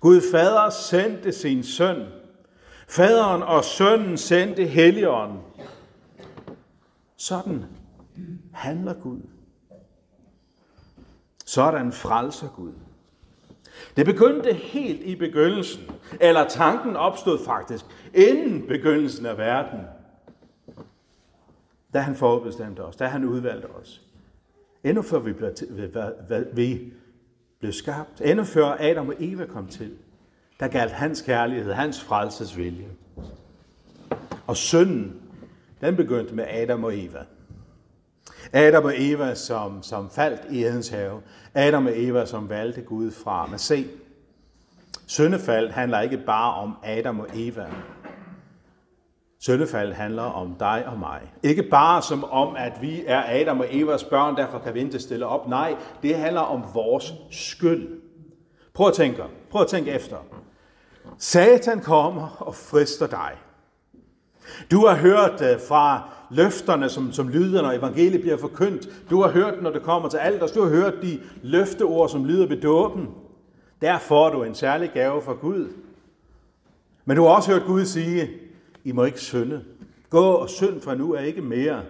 Gud 0.00 0.20
fader 0.32 0.70
sendte 0.70 1.32
sin 1.32 1.62
søn. 1.62 2.06
Faderen 2.88 3.42
og 3.42 3.64
sønnen 3.64 4.16
sendte 4.16 4.66
Helligånden. 4.66 5.38
Sådan 7.16 7.64
handler 8.52 8.94
Gud. 8.94 9.20
Sådan 11.46 11.92
frelser 11.92 12.48
Gud. 12.48 12.72
Det 13.96 14.06
begyndte 14.06 14.52
helt 14.52 15.02
i 15.02 15.16
begyndelsen, 15.16 15.82
eller 16.20 16.48
tanken 16.48 16.96
opstod 16.96 17.44
faktisk 17.44 17.84
inden 18.14 18.66
begyndelsen 18.66 19.26
af 19.26 19.38
verden, 19.38 19.80
da 21.94 21.98
han 21.98 22.14
forbestemte 22.14 22.80
os, 22.84 22.96
da 22.96 23.06
han 23.06 23.24
udvalgte 23.24 23.66
os. 23.66 24.07
Endnu 24.84 25.02
før 25.02 25.18
vi 25.18 25.32
blev, 25.32 25.50
vi 26.52 26.92
blev 27.60 27.72
skabt, 27.72 28.20
endnu 28.24 28.44
før 28.44 28.76
Adam 28.80 29.08
og 29.08 29.14
Eva 29.18 29.46
kom 29.46 29.66
til, 29.66 29.90
der 30.60 30.68
galt 30.68 30.92
hans 30.92 31.22
kærlighed, 31.22 31.72
hans 31.72 32.00
frelsesvilje. 32.04 32.88
Og 34.46 34.56
synden, 34.56 35.20
den 35.80 35.96
begyndte 35.96 36.34
med 36.34 36.44
Adam 36.48 36.84
og 36.84 36.98
Eva. 36.98 37.24
Adam 38.52 38.84
og 38.84 38.92
Eva, 38.96 39.34
som, 39.34 39.82
som 39.82 40.10
faldt 40.10 40.40
i 40.50 40.64
Edens 40.64 40.88
have. 40.88 41.20
Adam 41.54 41.86
og 41.86 41.92
Eva, 41.94 42.26
som 42.26 42.48
valgte 42.48 42.80
Gud 42.80 43.10
fra. 43.10 43.46
Men 43.46 43.58
se, 43.58 43.86
syndefald 45.06 45.70
handler 45.70 46.00
ikke 46.00 46.18
bare 46.26 46.54
om 46.54 46.76
Adam 46.84 47.20
og 47.20 47.26
Eva. 47.34 47.66
Søndefald 49.40 49.92
handler 49.92 50.22
om 50.22 50.54
dig 50.60 50.84
og 50.86 50.98
mig. 50.98 51.20
Ikke 51.42 51.62
bare 51.62 52.02
som 52.02 52.24
om, 52.24 52.56
at 52.56 52.72
vi 52.80 53.02
er 53.06 53.40
Adam 53.40 53.60
og 53.60 53.66
Evas 53.70 54.04
børn, 54.04 54.36
derfor 54.36 54.58
kan 54.58 54.74
vi 54.74 54.80
ikke 54.80 54.98
stille 54.98 55.26
op. 55.26 55.48
Nej, 55.48 55.76
det 56.02 56.14
handler 56.14 56.40
om 56.40 56.62
vores 56.74 57.12
skyld. 57.30 58.00
Prøv 58.74 58.88
at 58.88 58.94
tænke, 58.94 59.22
prøv 59.50 59.62
at 59.62 59.68
tænke 59.68 59.90
efter. 59.90 60.16
Satan 61.18 61.80
kommer 61.80 62.36
og 62.40 62.54
frister 62.54 63.06
dig. 63.06 63.32
Du 64.70 64.86
har 64.86 64.96
hørt 64.96 65.40
øh, 65.42 65.60
fra 65.68 66.10
løfterne, 66.30 66.88
som, 66.88 67.12
som 67.12 67.28
lyder, 67.28 67.62
når 67.62 67.72
evangeliet 67.72 68.20
bliver 68.20 68.36
forkyndt. 68.36 68.88
Du 69.10 69.22
har 69.22 69.30
hørt, 69.30 69.62
når 69.62 69.70
det 69.70 69.82
kommer 69.82 70.08
til 70.08 70.18
alt, 70.18 70.54
du 70.54 70.62
har 70.62 70.70
hørt 70.70 70.94
de 71.02 71.20
løfteord, 71.42 72.08
som 72.08 72.24
lyder 72.24 72.46
ved 72.46 72.60
dåben. 72.60 73.08
Der 73.80 73.98
får 73.98 74.30
du 74.30 74.42
en 74.42 74.54
særlig 74.54 74.90
gave 74.94 75.22
fra 75.22 75.32
Gud. 75.32 75.72
Men 77.04 77.16
du 77.16 77.22
har 77.22 77.30
også 77.30 77.50
hørt 77.52 77.66
Gud 77.66 77.84
sige, 77.84 78.28
i 78.88 78.92
må 78.92 79.04
ikke 79.04 79.20
synde. 79.20 79.64
Gå 80.10 80.24
og 80.24 80.50
synd, 80.50 80.80
for 80.80 80.94
nu 80.94 81.12
er 81.12 81.20
ikke 81.20 81.42
mere. 81.42 81.82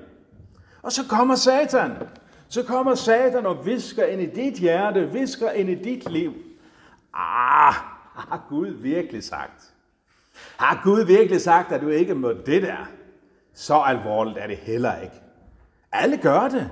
Og 0.82 0.92
så 0.92 1.02
kommer 1.08 1.34
Satan. 1.34 1.92
Så 2.48 2.62
kommer 2.62 2.94
Satan 2.94 3.46
og 3.46 3.66
visker 3.66 4.04
ind 4.04 4.20
i 4.20 4.26
dit 4.26 4.54
hjerte, 4.54 5.12
visker 5.12 5.50
ind 5.50 5.68
i 5.68 5.74
dit 5.74 6.10
liv. 6.10 6.32
Ah, 7.14 7.74
har 8.14 8.46
Gud 8.48 8.66
virkelig 8.66 9.24
sagt? 9.24 9.74
Har 10.56 10.80
Gud 10.84 11.04
virkelig 11.04 11.40
sagt, 11.40 11.72
at 11.72 11.80
du 11.80 11.88
ikke 11.88 12.14
må 12.14 12.32
det 12.46 12.62
der? 12.62 12.88
Så 13.54 13.74
alvorligt 13.74 14.38
er 14.38 14.46
det 14.46 14.56
heller 14.56 15.00
ikke. 15.00 15.16
Alle 15.92 16.16
gør 16.16 16.48
det. 16.48 16.70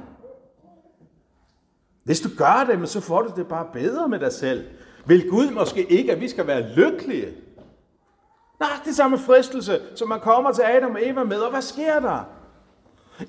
Hvis 2.04 2.20
du 2.20 2.28
gør 2.38 2.66
det, 2.70 2.88
så 2.88 3.00
får 3.00 3.22
du 3.22 3.32
det 3.36 3.46
bare 3.46 3.66
bedre 3.72 4.08
med 4.08 4.18
dig 4.18 4.32
selv. 4.32 4.64
Vil 5.06 5.30
Gud 5.30 5.50
måske 5.50 5.84
ikke, 5.84 6.12
at 6.12 6.20
vi 6.20 6.28
skal 6.28 6.46
være 6.46 6.74
lykkelige? 6.74 7.45
Nej, 8.60 8.70
det 8.84 8.96
samme 8.96 9.18
fristelse, 9.18 9.80
som 9.96 10.08
man 10.08 10.20
kommer 10.20 10.52
til 10.52 10.62
Adam 10.62 10.94
og 10.94 11.06
Eva 11.06 11.24
med, 11.24 11.40
og 11.40 11.50
hvad 11.50 11.62
sker 11.62 12.00
der? 12.00 12.24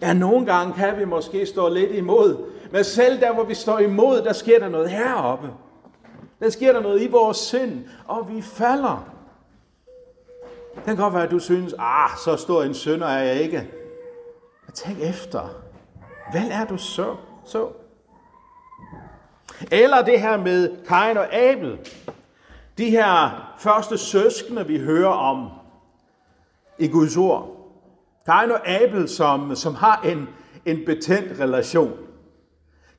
Ja, 0.01 0.13
nogle 0.13 0.46
gange 0.46 0.74
kan 0.74 0.98
vi 0.98 1.05
måske 1.05 1.46
stå 1.46 1.69
lidt 1.69 1.91
imod, 1.91 2.46
men 2.72 2.84
selv 2.84 3.19
der, 3.19 3.34
hvor 3.34 3.43
vi 3.43 3.53
står 3.53 3.79
imod, 3.79 4.22
der 4.22 4.34
sker 4.34 4.60
der 4.60 4.69
noget 4.69 4.89
heroppe. 4.89 5.50
Der 6.39 6.50
sker 6.50 6.74
der 6.74 6.81
noget 6.81 7.01
i 7.01 7.07
vores 7.07 7.38
sind, 7.38 7.86
og 8.05 8.29
vi 8.36 8.41
falder. 8.41 9.05
Det 10.75 10.84
kan 10.86 10.96
godt 10.96 11.13
være, 11.13 11.24
at 11.24 11.31
du 11.31 11.39
synes, 11.39 11.75
ah, 11.79 12.10
så 12.25 12.36
stor 12.36 12.63
en 12.63 12.74
sønder 12.74 13.07
er 13.07 13.24
jeg 13.24 13.41
ikke. 13.41 13.57
Men 14.65 14.74
tænk 14.74 15.00
efter. 15.00 15.50
Hvad 16.31 16.50
er 16.51 16.65
du 16.65 16.77
så? 16.77 17.15
så? 17.46 17.67
Eller 19.72 20.01
det 20.01 20.22
her 20.22 20.38
med 20.38 20.86
Kain 20.86 21.17
og 21.17 21.34
Abel. 21.36 21.79
De 22.77 22.89
her 22.89 23.29
første 23.57 23.98
søskende, 23.98 24.67
vi 24.67 24.79
hører 24.79 25.13
om 25.13 25.50
i 26.79 26.88
Guds 26.88 27.17
ord. 27.17 27.57
Kain 28.25 28.51
og 28.51 28.69
Abel, 28.69 29.10
som, 29.10 29.55
som 29.55 29.75
har 29.75 30.01
en, 30.01 30.29
en 30.65 30.86
betændt 30.86 31.39
relation. 31.39 31.93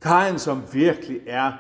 Kain, 0.02 0.38
som 0.38 0.62
virkelig 0.72 1.20
er 1.26 1.52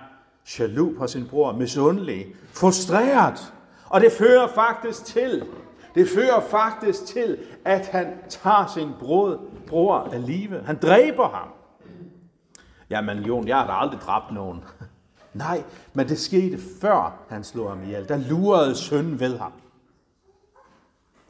jaloux 0.58 0.98
på 0.98 1.06
sin 1.06 1.26
bror, 1.28 1.52
misundelig, 1.52 2.26
frustreret. 2.54 3.52
Og 3.88 4.00
det 4.00 4.12
fører 4.12 4.48
faktisk 4.54 5.04
til, 5.04 5.46
det 5.94 6.08
fører 6.08 6.40
faktisk 6.40 7.06
til, 7.06 7.38
at 7.64 7.86
han 7.86 8.06
tager 8.28 8.66
sin 8.74 8.88
bror, 9.00 9.40
bror 9.66 9.98
af 10.12 10.26
live. 10.26 10.62
Han 10.64 10.78
dræber 10.82 11.28
ham. 11.28 11.48
Jamen 12.90 13.18
Jon, 13.18 13.48
jeg 13.48 13.56
har 13.56 13.66
da 13.66 13.72
aldrig 13.72 14.00
dræbt 14.00 14.32
nogen. 14.32 14.64
Nej, 15.34 15.64
men 15.92 16.08
det 16.08 16.18
skete 16.18 16.58
før 16.80 17.18
han 17.28 17.44
slog 17.44 17.68
ham 17.68 17.82
ihjel. 17.82 18.08
Der 18.08 18.16
lurede 18.16 18.74
sønnen 18.74 19.20
ved 19.20 19.38
ham. 19.38 19.52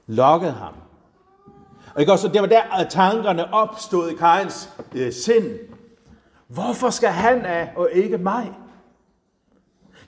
Lokkede 0.07 0.53
ham. 0.53 0.75
Og 1.95 2.01
ikke 2.01 2.13
også, 2.13 2.29
det 2.29 2.41
var 2.41 2.47
der, 2.47 2.63
at 2.63 2.89
tankerne 2.91 3.55
opstod 3.55 4.11
i 4.11 4.15
Kains 4.15 4.71
øh, 4.95 5.13
sind. 5.13 5.59
Hvorfor 6.47 6.91
skal 6.91 7.09
han 7.09 7.47
af, 7.47 7.73
og 7.77 7.89
ikke 7.93 8.19
mig? 8.19 8.53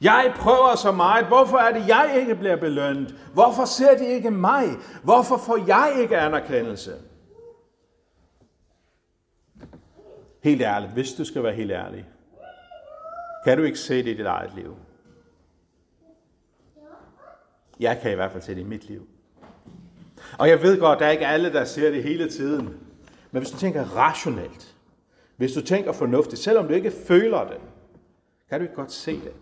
Jeg 0.01 0.35
prøver 0.37 0.75
så 0.75 0.93
meget. 0.93 1.27
Hvorfor 1.27 1.59
er 1.59 1.73
det, 1.73 1.89
jeg 1.89 2.17
ikke 2.21 2.35
bliver 2.35 2.57
belønnet? 2.57 3.15
Hvorfor 3.33 3.65
ser 3.65 3.99
de 3.99 4.07
ikke 4.07 4.31
mig? 4.31 4.65
Hvorfor 5.03 5.37
får 5.37 5.67
jeg 5.67 5.97
ikke 6.01 6.19
anerkendelse? 6.19 6.95
Helt 10.43 10.63
ærligt, 10.63 10.93
hvis 10.93 11.13
du 11.13 11.25
skal 11.25 11.43
være 11.43 11.55
helt 11.55 11.71
ærlig, 11.71 12.07
kan 13.45 13.59
du 13.59 13.65
ikke 13.65 13.79
se 13.79 13.97
det 13.97 14.07
i 14.07 14.15
dit 14.15 14.27
eget 14.27 14.55
liv? 14.55 14.77
Jeg 17.81 17.99
kan 18.03 18.13
i 18.13 18.15
hvert 18.15 18.33
fald 18.33 18.43
se 18.43 18.55
det 18.55 18.61
i 18.61 18.65
mit 18.65 18.89
liv. 18.89 19.09
Og 20.39 20.49
jeg 20.49 20.63
ved 20.63 20.81
godt, 20.81 20.99
der 20.99 21.07
er 21.07 21.11
ikke 21.11 21.27
alle, 21.27 21.53
der 21.53 21.65
ser 21.65 21.91
det 21.91 22.03
hele 22.03 22.31
tiden. 22.31 22.65
Men 23.31 23.43
hvis 23.43 23.51
du 23.51 23.59
tænker 23.59 23.85
rationelt, 23.85 24.77
hvis 25.37 25.53
du 25.53 25.61
tænker 25.61 25.93
fornuftigt, 25.93 26.43
selvom 26.43 26.69
du 26.69 26.75
ikke 26.75 26.91
føler 26.91 27.45
det, 27.49 27.61
kan 28.49 28.61
du 28.61 28.63
ikke 28.63 28.75
godt 28.75 28.93
se 28.93 29.21
det. 29.21 29.33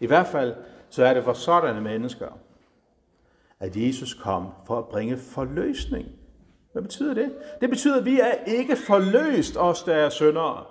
I 0.00 0.06
hvert 0.06 0.26
fald 0.26 0.54
så 0.90 1.04
er 1.04 1.14
det 1.14 1.24
for 1.24 1.32
sådanne 1.32 1.80
mennesker, 1.80 2.28
at 3.60 3.76
Jesus 3.76 4.14
kom 4.14 4.48
for 4.66 4.78
at 4.78 4.88
bringe 4.88 5.18
forløsning. 5.18 6.08
Hvad 6.72 6.82
betyder 6.82 7.14
det? 7.14 7.34
Det 7.60 7.70
betyder, 7.70 7.98
at 7.98 8.04
vi 8.04 8.20
er 8.20 8.32
ikke 8.46 8.76
forløst, 8.76 9.56
os 9.56 9.82
der 9.82 9.94
er 9.94 10.08
syndere. 10.08 10.64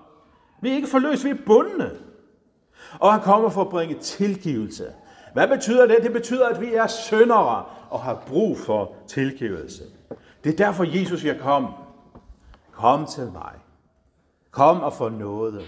Vi 0.65 0.72
er 0.72 0.75
ikke 0.75 0.88
forløst, 0.88 1.25
vi 1.25 1.29
er 1.29 1.38
bundne. 1.45 1.91
Og 3.00 3.13
han 3.13 3.22
kommer 3.22 3.50
for 3.50 3.62
at 3.62 3.69
bringe 3.69 3.95
tilgivelse. 4.00 4.93
Hvad 5.34 5.48
betyder 5.48 5.86
det? 5.86 5.98
Det 6.03 6.13
betyder, 6.13 6.48
at 6.48 6.62
vi 6.62 6.74
er 6.74 6.88
syndere 6.88 7.65
og 7.89 8.00
har 8.00 8.24
brug 8.27 8.57
for 8.57 8.95
tilgivelse. 9.07 9.84
Det 10.43 10.53
er 10.53 10.65
derfor, 10.65 11.00
Jesus 11.00 11.22
siger, 11.22 11.38
kom. 11.38 11.67
Kom 12.72 13.05
til 13.05 13.31
mig. 13.31 13.53
Kom 14.51 14.81
og 14.81 14.93
få 14.93 15.10
noget. 15.10 15.65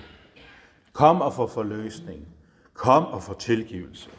Kom 0.93 1.21
og 1.21 1.33
få 1.33 1.47
forløsning. 1.47 2.27
Kom 2.73 3.05
og 3.05 3.23
få 3.23 3.33
tilgivelse. 3.33 4.09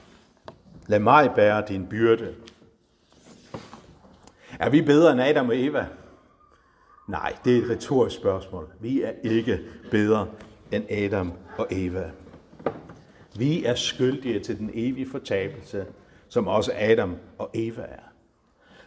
Lad 0.86 0.98
mig 0.98 1.32
bære 1.34 1.64
din 1.68 1.86
byrde. 1.86 2.34
Er 4.58 4.70
vi 4.70 4.82
bedre 4.82 5.12
end 5.12 5.20
Adam 5.20 5.48
og 5.48 5.58
Eva? 5.58 5.86
Nej, 7.08 7.36
det 7.44 7.58
er 7.58 7.62
et 7.62 7.70
retorisk 7.70 8.16
spørgsmål. 8.16 8.68
Vi 8.80 9.02
er 9.02 9.12
ikke 9.22 9.60
bedre 9.90 10.26
end 10.72 10.90
Adam 10.90 11.32
og 11.58 11.66
Eva. 11.70 12.10
Vi 13.38 13.64
er 13.64 13.74
skyldige 13.74 14.40
til 14.40 14.58
den 14.58 14.70
evige 14.74 15.10
fortabelse, 15.10 15.86
som 16.28 16.48
også 16.48 16.72
Adam 16.76 17.16
og 17.38 17.50
Eva 17.54 17.82
er. 17.82 18.08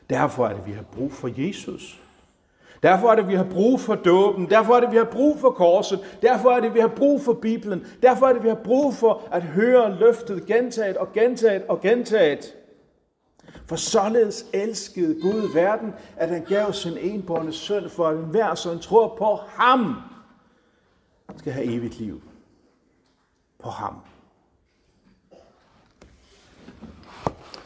Derfor 0.10 0.48
er 0.48 0.54
det, 0.54 0.68
vi 0.68 0.72
har 0.72 0.84
brug 0.84 1.12
for 1.12 1.30
Jesus. 1.38 2.02
Derfor 2.84 3.12
er 3.12 3.16
det, 3.16 3.28
vi 3.28 3.36
har 3.36 3.44
brug 3.44 3.80
for 3.80 3.96
dåben. 3.96 4.50
Derfor 4.50 4.74
er 4.74 4.80
det, 4.80 4.92
vi 4.92 4.98
har 4.98 5.10
brug 5.12 5.40
for 5.40 5.50
korset. 5.50 6.00
Derfor 6.22 6.50
er 6.50 6.60
det, 6.60 6.74
vi 6.74 6.80
har 6.80 6.88
brug 6.88 7.22
for 7.22 7.34
Bibelen. 7.34 7.86
Derfor 8.02 8.26
er 8.26 8.34
det, 8.34 8.44
vi 8.44 8.48
har 8.48 8.60
brug 8.64 8.94
for 8.94 9.28
at 9.32 9.44
høre 9.44 9.98
løftet 10.00 10.46
gentaget 10.46 10.98
og 10.98 11.14
gentaget 11.14 11.64
og 11.70 11.82
gentaget. 11.82 12.56
For 13.66 13.76
således 13.76 14.46
elskede 14.54 15.22
Gud 15.22 15.54
verden, 15.54 15.94
at 16.18 16.30
han 16.30 16.44
gav 16.44 16.74
sin 16.74 16.98
enbårne 16.98 17.54
søn 17.54 17.90
for 17.90 18.08
at 18.08 18.18
enhver, 18.18 18.56
som 18.56 18.80
tror 18.80 19.16
på 19.18 19.40
ham, 19.48 19.96
skal 21.38 21.54
have 21.54 21.66
evigt 21.66 22.00
liv. 22.00 22.22
På 23.60 23.70
ham. 23.70 23.96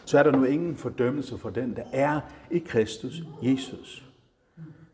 Så 0.06 0.20
er 0.20 0.24
der 0.24 0.32
nu 0.32 0.44
ingen 0.44 0.78
fordømmelse 0.78 1.38
for 1.38 1.50
den, 1.50 1.76
der 1.76 1.84
er 1.92 2.22
i 2.52 2.60
Kristus 2.60 3.14
Jesus. 3.42 4.04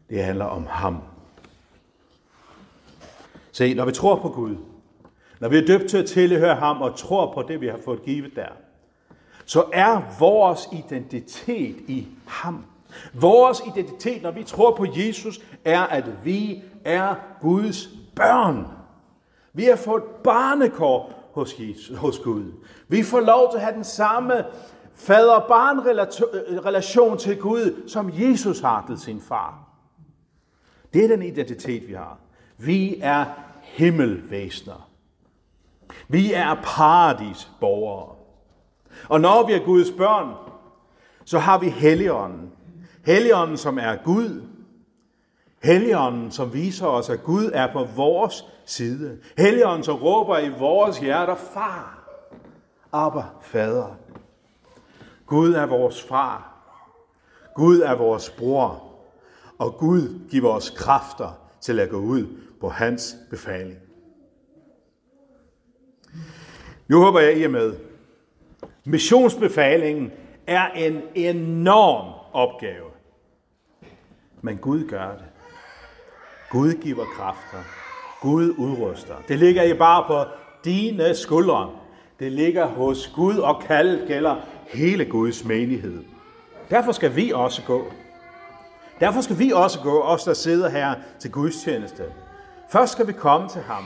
Det 0.10 0.24
handler 0.24 0.46
om 0.46 0.66
ham. 0.66 0.98
Se, 3.52 3.74
når 3.74 3.86
vi 3.86 3.92
tror 3.92 4.16
på 4.22 4.30
Gud, 4.30 4.56
når 5.40 5.50
vi 5.50 5.58
er 5.58 5.66
døbt 5.66 5.90
til 5.90 5.98
at 5.98 6.06
tilhøre 6.06 6.56
ham 6.56 6.82
og 6.82 6.98
tror 6.98 7.34
på 7.34 7.42
det, 7.48 7.62
vi 7.62 7.68
har 7.68 7.80
fået 7.86 8.04
givet 8.04 8.36
der, 8.36 8.50
så 9.46 9.66
er 9.74 10.02
vores 10.20 10.68
identitet 10.72 11.76
i 11.88 12.08
ham. 12.28 12.66
Vores 13.14 13.62
identitet, 13.76 14.24
når 14.24 14.32
vi 14.32 14.44
tror 14.44 14.76
på 14.76 14.86
Jesus, 14.96 15.42
er, 15.66 15.82
at 15.82 16.26
vi 16.26 16.64
er 16.86 17.16
Guds 17.42 17.90
børn. 18.22 18.68
Vi 19.54 19.64
har 19.64 19.76
fået 19.76 20.04
barnekår 20.04 21.30
hos, 21.34 21.56
Jesus, 21.60 21.98
hos 21.98 22.20
Gud. 22.20 22.52
Vi 22.88 23.04
får 23.04 23.20
lov 23.20 23.52
til 23.52 23.58
at 23.58 23.64
have 23.64 23.76
den 23.76 23.84
samme 23.84 24.46
fader-barn-relation 24.96 27.18
til 27.18 27.40
Gud, 27.40 27.88
som 27.88 28.12
Jesus 28.14 28.60
har 28.60 28.84
til 28.88 28.98
sin 28.98 29.22
far. 29.22 29.68
Det 30.94 31.04
er 31.04 31.08
den 31.08 31.22
identitet, 31.22 31.88
vi 31.88 31.94
har. 31.94 32.18
Vi 32.58 33.00
er 33.02 33.26
himmelvæsner. 33.62 34.90
Vi 36.08 36.34
er 36.34 36.56
paradisborgere. 36.64 38.16
Og 39.10 39.22
når 39.22 39.48
vi 39.48 39.54
er 39.54 39.66
Guds 39.66 39.92
børn, 39.92 40.34
så 41.26 41.40
har 41.40 41.58
vi 41.58 41.70
Helligånden. 41.70 42.52
Helligånden, 43.06 43.58
som 43.58 43.78
er 43.78 43.96
Gud. 44.04 44.42
Helligånden, 45.64 46.32
som 46.32 46.54
viser 46.54 46.88
os, 46.88 47.10
at 47.10 47.24
Gud 47.24 47.52
er 47.54 47.74
på 47.74 47.84
vores 47.84 48.46
side. 48.66 49.20
Helligånden, 49.38 49.84
som 49.84 49.96
råber 49.96 50.38
i 50.38 50.50
vores 50.50 51.00
hjerter, 51.00 51.36
far. 51.36 52.04
Abba, 52.92 53.24
fader. 53.42 53.98
Gud 55.26 55.54
er 55.54 55.66
vores 55.66 56.04
far. 56.04 56.52
Gud 57.56 57.82
er 57.82 57.96
vores 57.96 58.30
bror. 58.30 58.84
Og 59.58 59.78
Gud 59.78 60.30
giver 60.30 60.50
os 60.50 60.70
kræfter 60.70 61.40
til 61.62 61.80
at 61.80 61.90
gå 61.90 61.98
ud 61.98 62.28
på 62.60 62.70
hans 62.70 63.16
befaling. 63.30 63.80
Nu 66.88 67.02
håber 67.04 67.20
jeg, 67.20 67.38
I 67.38 67.44
er 67.44 67.50
med. 67.50 67.76
Missionsbefalingen 68.84 70.12
er 70.48 70.68
en 70.68 71.02
enorm 71.16 72.14
opgave. 72.34 72.90
Men 74.42 74.58
Gud 74.58 74.88
gør 74.88 75.12
det. 75.12 75.31
Gud 76.52 76.74
giver 76.74 77.06
kræfter. 77.06 77.58
Gud 78.22 78.54
udruster. 78.58 79.16
Det 79.28 79.40
ligger 79.40 79.62
ikke 79.62 79.76
bare 79.76 80.04
på 80.08 80.32
dine 80.66 81.16
skuldre. 81.16 81.72
Det 82.20 82.32
ligger 82.32 82.66
hos 82.66 83.12
Gud 83.16 83.38
og 83.38 83.62
kaldet 83.62 84.08
gælder 84.08 84.36
hele 84.68 85.06
Guds 85.06 85.46
menighed. 85.46 86.04
Derfor 86.70 86.92
skal 86.92 87.16
vi 87.16 87.32
også 87.36 87.62
gå. 87.68 87.86
Derfor 89.00 89.22
skal 89.22 89.40
vi 89.40 89.52
også 89.56 89.80
gå, 89.80 90.02
os 90.02 90.24
der 90.24 90.34
sidder 90.34 90.70
her 90.70 90.96
til 91.20 91.32
Guds 91.32 91.64
tjeneste. 91.64 92.04
Først 92.70 92.92
skal 92.92 93.08
vi 93.08 93.14
komme 93.14 93.50
til 93.50 93.62
ham. 93.62 93.84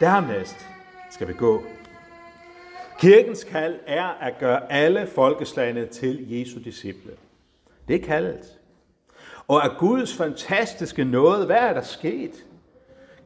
Dernæst 0.00 0.66
skal 1.10 1.28
vi 1.28 1.32
gå. 1.32 1.62
Kirkens 2.98 3.44
kald 3.44 3.74
er 3.86 4.08
at 4.08 4.38
gøre 4.38 4.72
alle 4.72 5.06
folkeslagene 5.06 5.86
til 5.86 6.30
Jesu 6.30 6.58
disciple. 6.64 7.12
Det 7.88 8.02
er 8.02 8.06
kaldet. 8.06 8.58
Og 9.48 9.64
af 9.64 9.76
Guds 9.78 10.16
fantastiske 10.16 11.04
noget, 11.04 11.46
hvad 11.46 11.56
er 11.56 11.72
der 11.72 11.82
sket? 11.82 12.44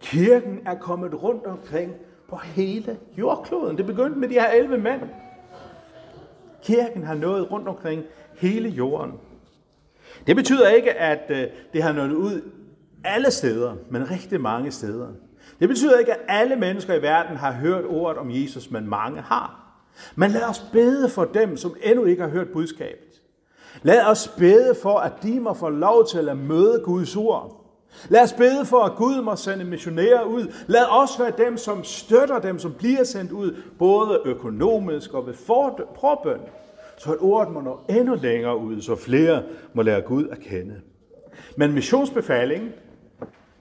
Kirken 0.00 0.61
er 0.66 0.74
kommet 0.74 1.22
rundt 1.22 1.46
omkring 1.46 1.94
på 2.29 2.37
hele 2.37 2.98
jordkloden. 3.18 3.76
Det 3.76 3.87
begyndte 3.87 4.18
med 4.18 4.29
de 4.29 4.35
her 4.35 4.50
11 4.50 4.79
mænd. 4.79 5.00
Kirken 6.62 7.05
har 7.05 7.14
nået 7.14 7.50
rundt 7.50 7.68
omkring 7.68 8.02
hele 8.38 8.68
jorden. 8.68 9.12
Det 10.26 10.37
betyder 10.37 10.68
ikke, 10.68 10.92
at 10.92 11.31
øh, 11.31 11.46
det 11.72 11.83
har 11.83 11.92
nået 11.92 12.12
ud 12.12 12.50
alle 13.05 13.31
steder, 13.31 13.74
men 13.90 14.11
rigtig 14.11 14.40
mange 14.40 14.70
steder. 14.70 15.09
Det 15.61 15.68
betyder 15.68 15.98
ikke, 15.98 16.12
at 16.12 16.20
alle 16.29 16.57
mennesker 16.57 16.94
i 16.94 17.02
verden 17.02 17.37
har 17.37 17.52
hørt 17.52 17.85
ordet 17.85 18.18
om 18.18 18.31
Jesus, 18.31 18.70
men 18.70 18.88
mange 18.88 19.20
har. 19.20 19.62
Men 20.14 20.31
lad 20.31 20.48
os 20.48 20.64
bede 20.72 21.11
for 21.11 21.24
dem, 21.24 21.57
som 21.57 21.76
endnu 21.83 22.05
ikke 22.05 22.22
har 22.22 22.29
hørt 22.29 22.48
budskabet. 22.52 23.15
Lad 23.82 24.06
os 24.06 24.28
bede 24.38 24.74
for, 24.82 24.98
at 24.98 25.12
de 25.22 25.40
må 25.40 25.54
få 25.54 25.68
lov 25.68 26.06
til 26.06 26.28
at 26.28 26.36
møde 26.38 26.82
Guds 26.84 27.16
ord. 27.16 27.62
Lad 28.08 28.22
os 28.22 28.32
bede 28.32 28.64
for, 28.64 28.82
at 28.82 28.96
Gud 28.96 29.22
må 29.22 29.36
sende 29.36 29.64
missionærer 29.64 30.22
ud. 30.22 30.52
Lad 30.66 30.84
os 30.90 31.10
være 31.20 31.32
dem, 31.38 31.56
som 31.56 31.84
støtter 31.84 32.38
dem, 32.38 32.58
som 32.58 32.72
bliver 32.72 33.04
sendt 33.04 33.32
ud, 33.32 33.56
både 33.78 34.20
økonomisk 34.24 35.14
og 35.14 35.26
ved 35.26 35.34
forbøn, 35.34 36.40
så 36.98 37.12
at 37.12 37.18
ordet 37.20 37.52
må 37.52 37.60
nå 37.60 37.80
endnu 37.88 38.14
længere 38.14 38.56
ud, 38.58 38.80
så 38.80 38.96
flere 38.96 39.42
må 39.74 39.82
lære 39.82 40.00
Gud 40.00 40.28
at 40.28 40.40
kende. 40.40 40.74
Men 41.56 41.72
missionsbefalingen, 41.72 42.72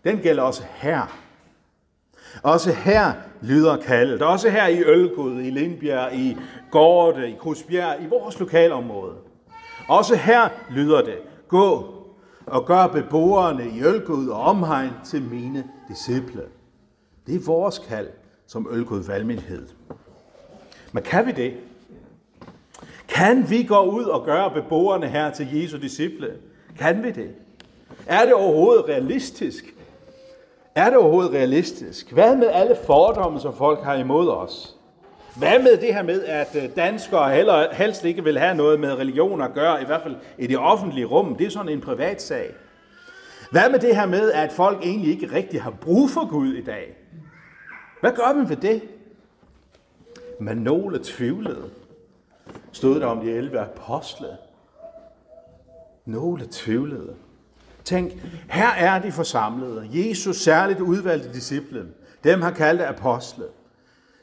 den 0.03 0.17
gælder 0.17 0.43
også 0.43 0.63
her. 0.75 1.19
Også 2.43 2.71
her 2.71 3.11
lyder 3.41 3.77
kaldet. 3.77 4.21
Også 4.21 4.49
her 4.49 4.67
i 4.67 4.83
Ølgod, 4.83 5.39
i 5.41 5.49
Lindbjerg, 5.49 6.13
i 6.13 6.37
Gårde, 6.71 7.29
i 7.29 7.35
Krusbjerg, 7.39 8.03
i 8.03 8.07
vores 8.07 8.39
lokalområde. 8.39 9.15
Også 9.87 10.15
her 10.15 10.49
lyder 10.69 11.01
det, 11.01 11.17
gå 11.47 11.93
og 12.45 12.65
gør 12.65 12.87
beboerne 12.87 13.69
i 13.69 13.83
Ølgod 13.83 14.27
og 14.27 14.41
omhegn 14.41 14.91
til 15.05 15.21
mine 15.21 15.63
disciple. 15.87 16.41
Det 17.27 17.35
er 17.35 17.45
vores 17.45 17.79
kald 17.79 18.07
som 18.47 18.67
Ølgod 18.71 19.03
valgmenighed. 19.03 19.67
Men 20.91 21.03
kan 21.03 21.25
vi 21.25 21.31
det? 21.31 21.53
Kan 23.07 23.49
vi 23.49 23.63
gå 23.63 23.81
ud 23.81 24.03
og 24.03 24.25
gøre 24.25 24.51
beboerne 24.51 25.07
her 25.07 25.31
til 25.31 25.47
Jesu 25.53 25.77
disciple? 25.77 26.33
Kan 26.79 27.03
vi 27.03 27.11
det? 27.11 27.29
Er 28.05 28.25
det 28.25 28.33
overhovedet 28.33 28.85
realistisk? 28.87 29.75
Er 30.75 30.89
det 30.89 30.97
overhovedet 30.97 31.31
realistisk? 31.33 32.11
Hvad 32.11 32.35
med 32.35 32.47
alle 32.47 32.75
fordomme, 32.85 33.39
som 33.39 33.53
folk 33.55 33.83
har 33.83 33.95
imod 33.95 34.29
os? 34.29 34.74
Hvad 35.37 35.59
med 35.59 35.77
det 35.77 35.93
her 35.93 36.03
med, 36.03 36.23
at 36.23 36.55
øh, 36.55 36.75
danskere 36.75 37.35
heller, 37.35 37.73
helst 37.73 38.05
ikke 38.05 38.23
vil 38.23 38.39
have 38.39 38.55
noget 38.55 38.79
med 38.79 38.93
religion 38.93 39.41
at 39.41 39.53
gøre, 39.53 39.81
i 39.81 39.85
hvert 39.85 40.01
fald 40.01 40.15
i 40.37 40.47
det 40.47 40.57
offentlige 40.57 41.05
rum? 41.05 41.35
Det 41.35 41.47
er 41.47 41.51
sådan 41.51 41.69
en 41.69 41.81
privat 41.81 42.21
sag. 42.21 42.53
Hvad 43.51 43.69
med 43.69 43.79
det 43.79 43.95
her 43.95 44.05
med, 44.05 44.31
at 44.31 44.51
folk 44.51 44.83
egentlig 44.83 45.11
ikke 45.11 45.31
rigtig 45.35 45.61
har 45.61 45.71
brug 45.71 46.09
for 46.09 46.29
Gud 46.29 46.53
i 46.53 46.63
dag? 46.63 46.97
Hvad 48.01 48.11
gør 48.11 48.33
man 48.33 48.49
ved 48.49 48.55
det? 48.55 48.81
Men 50.39 50.57
nogle 50.57 50.99
tvivlede. 51.03 51.69
Stod 52.71 52.99
der 52.99 53.05
om 53.05 53.19
de 53.19 53.31
11 53.31 53.59
apostle. 53.59 54.27
Nogle 56.05 56.47
tvivlede. 56.51 57.15
Tænk, 57.83 58.11
her 58.49 58.69
er 58.69 59.01
de 59.01 59.11
forsamlede. 59.11 59.89
Jesus 59.91 60.37
særligt 60.37 60.79
udvalgte 60.79 61.33
disciple. 61.33 61.85
Dem 62.23 62.41
har 62.41 62.51
kaldt 62.51 62.81
apostle. 62.81 63.45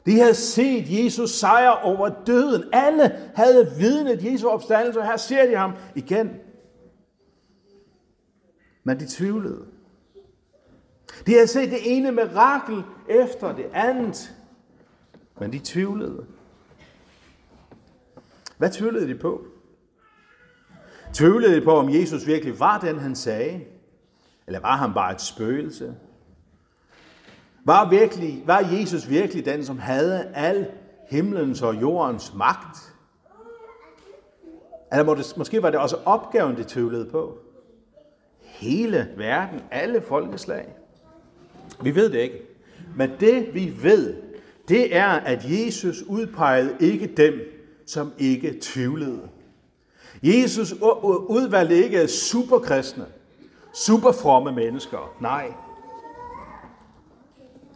De 0.05 0.19
havde 0.19 0.35
set 0.35 1.03
Jesus 1.03 1.31
sejre 1.31 1.79
over 1.79 2.09
døden. 2.25 2.63
Alle 2.73 3.31
havde 3.35 3.71
vidnet 3.77 4.23
Jesu 4.23 4.47
opstandelse, 4.47 4.99
og 4.99 5.05
her 5.05 5.17
ser 5.17 5.47
de 5.47 5.55
ham 5.55 5.73
igen. 5.95 6.29
Men 8.83 8.99
de 8.99 9.07
tvivlede. 9.09 9.65
De 11.25 11.33
havde 11.33 11.47
set 11.47 11.71
det 11.71 11.79
ene 11.97 12.11
mirakel 12.11 12.83
efter 13.09 13.55
det 13.55 13.65
andet. 13.73 14.35
Men 15.39 15.53
de 15.53 15.59
tvivlede. 15.63 16.25
Hvad 18.57 18.69
tvivlede 18.69 19.07
de 19.07 19.15
på? 19.15 19.45
Tvivlede 21.13 21.55
de 21.55 21.61
på, 21.61 21.71
om 21.71 21.89
Jesus 21.89 22.27
virkelig 22.27 22.59
var 22.59 22.79
den, 22.79 22.99
han 22.99 23.15
sagde? 23.15 23.65
Eller 24.47 24.59
var 24.59 24.77
han 24.77 24.93
bare 24.93 25.13
et 25.13 25.21
spøgelse? 25.21 25.95
Var, 27.65 27.89
virkelig, 27.89 28.43
var 28.45 28.59
Jesus 28.59 29.09
virkelig 29.09 29.45
den, 29.45 29.65
som 29.65 29.79
havde 29.79 30.31
al 30.35 30.67
himlens 31.09 31.61
og 31.61 31.81
jordens 31.81 32.33
magt? 32.33 32.93
Eller 34.91 35.03
må 35.03 35.15
det, 35.15 35.33
måske 35.37 35.63
var 35.63 35.69
det 35.69 35.79
også 35.79 35.97
opgaven, 36.05 36.57
de 36.57 36.63
tvivlede 36.67 37.05
på? 37.05 37.37
Hele 38.39 39.07
verden, 39.17 39.61
alle 39.71 40.01
folkeslag? 40.01 40.67
Vi 41.81 41.95
ved 41.95 42.09
det 42.09 42.19
ikke. 42.19 42.41
Men 42.95 43.11
det 43.19 43.53
vi 43.53 43.73
ved, 43.81 44.15
det 44.67 44.95
er, 44.95 45.09
at 45.09 45.45
Jesus 45.45 46.01
udpegede 46.01 46.75
ikke 46.79 47.07
dem, 47.07 47.33
som 47.85 48.11
ikke 48.17 48.57
tvivlede. 48.61 49.29
Jesus 50.23 50.73
udvalgte 51.27 51.75
ikke 51.75 52.07
superkristne, 52.07 53.05
superfromme 53.73 54.51
mennesker. 54.51 55.15
Nej. 55.19 55.51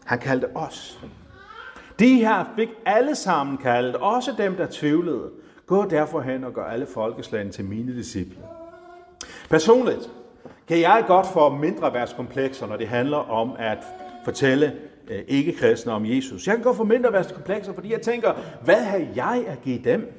Han 0.08 0.20
kaldte 0.20 0.48
os. 0.56 1.00
De 2.00 2.16
her 2.16 2.46
fik 2.56 2.70
alle 2.86 3.16
sammen 3.16 3.58
kaldt, 3.58 3.96
også 3.96 4.34
dem, 4.38 4.56
der 4.56 4.68
tvivlede. 4.72 5.30
Gå 5.66 5.86
derfor 5.86 6.22
hen 6.22 6.44
og 6.44 6.54
gør 6.54 6.64
alle 6.64 6.88
folkeslagene 6.94 7.52
til 7.52 7.66
mine 7.66 7.96
disciple. 7.96 8.38
Personligt 9.50 10.10
kan 10.68 10.80
jeg 10.80 11.04
godt 11.08 11.28
få 11.28 11.50
mindre 11.50 11.94
værtskomplekser, 11.94 12.68
når 12.68 12.78
det 12.78 12.88
handler 12.88 13.18
om 13.18 13.56
at 13.60 13.78
fortælle 14.26 14.76
øh, 15.08 15.24
ikke-kristne 15.28 15.92
om 15.92 16.06
Jesus. 16.06 16.48
Jeg 16.48 16.56
kan 16.56 16.64
godt 16.64 16.78
få 16.78 16.84
mindre 16.84 17.14
værtskomplekser, 17.14 17.74
fordi 17.74 17.92
jeg 17.92 18.02
tænker, 18.02 18.34
hvad 18.64 18.84
har 18.84 19.02
jeg 19.16 19.46
at 19.48 19.62
give 19.62 19.80
dem? 19.84 20.14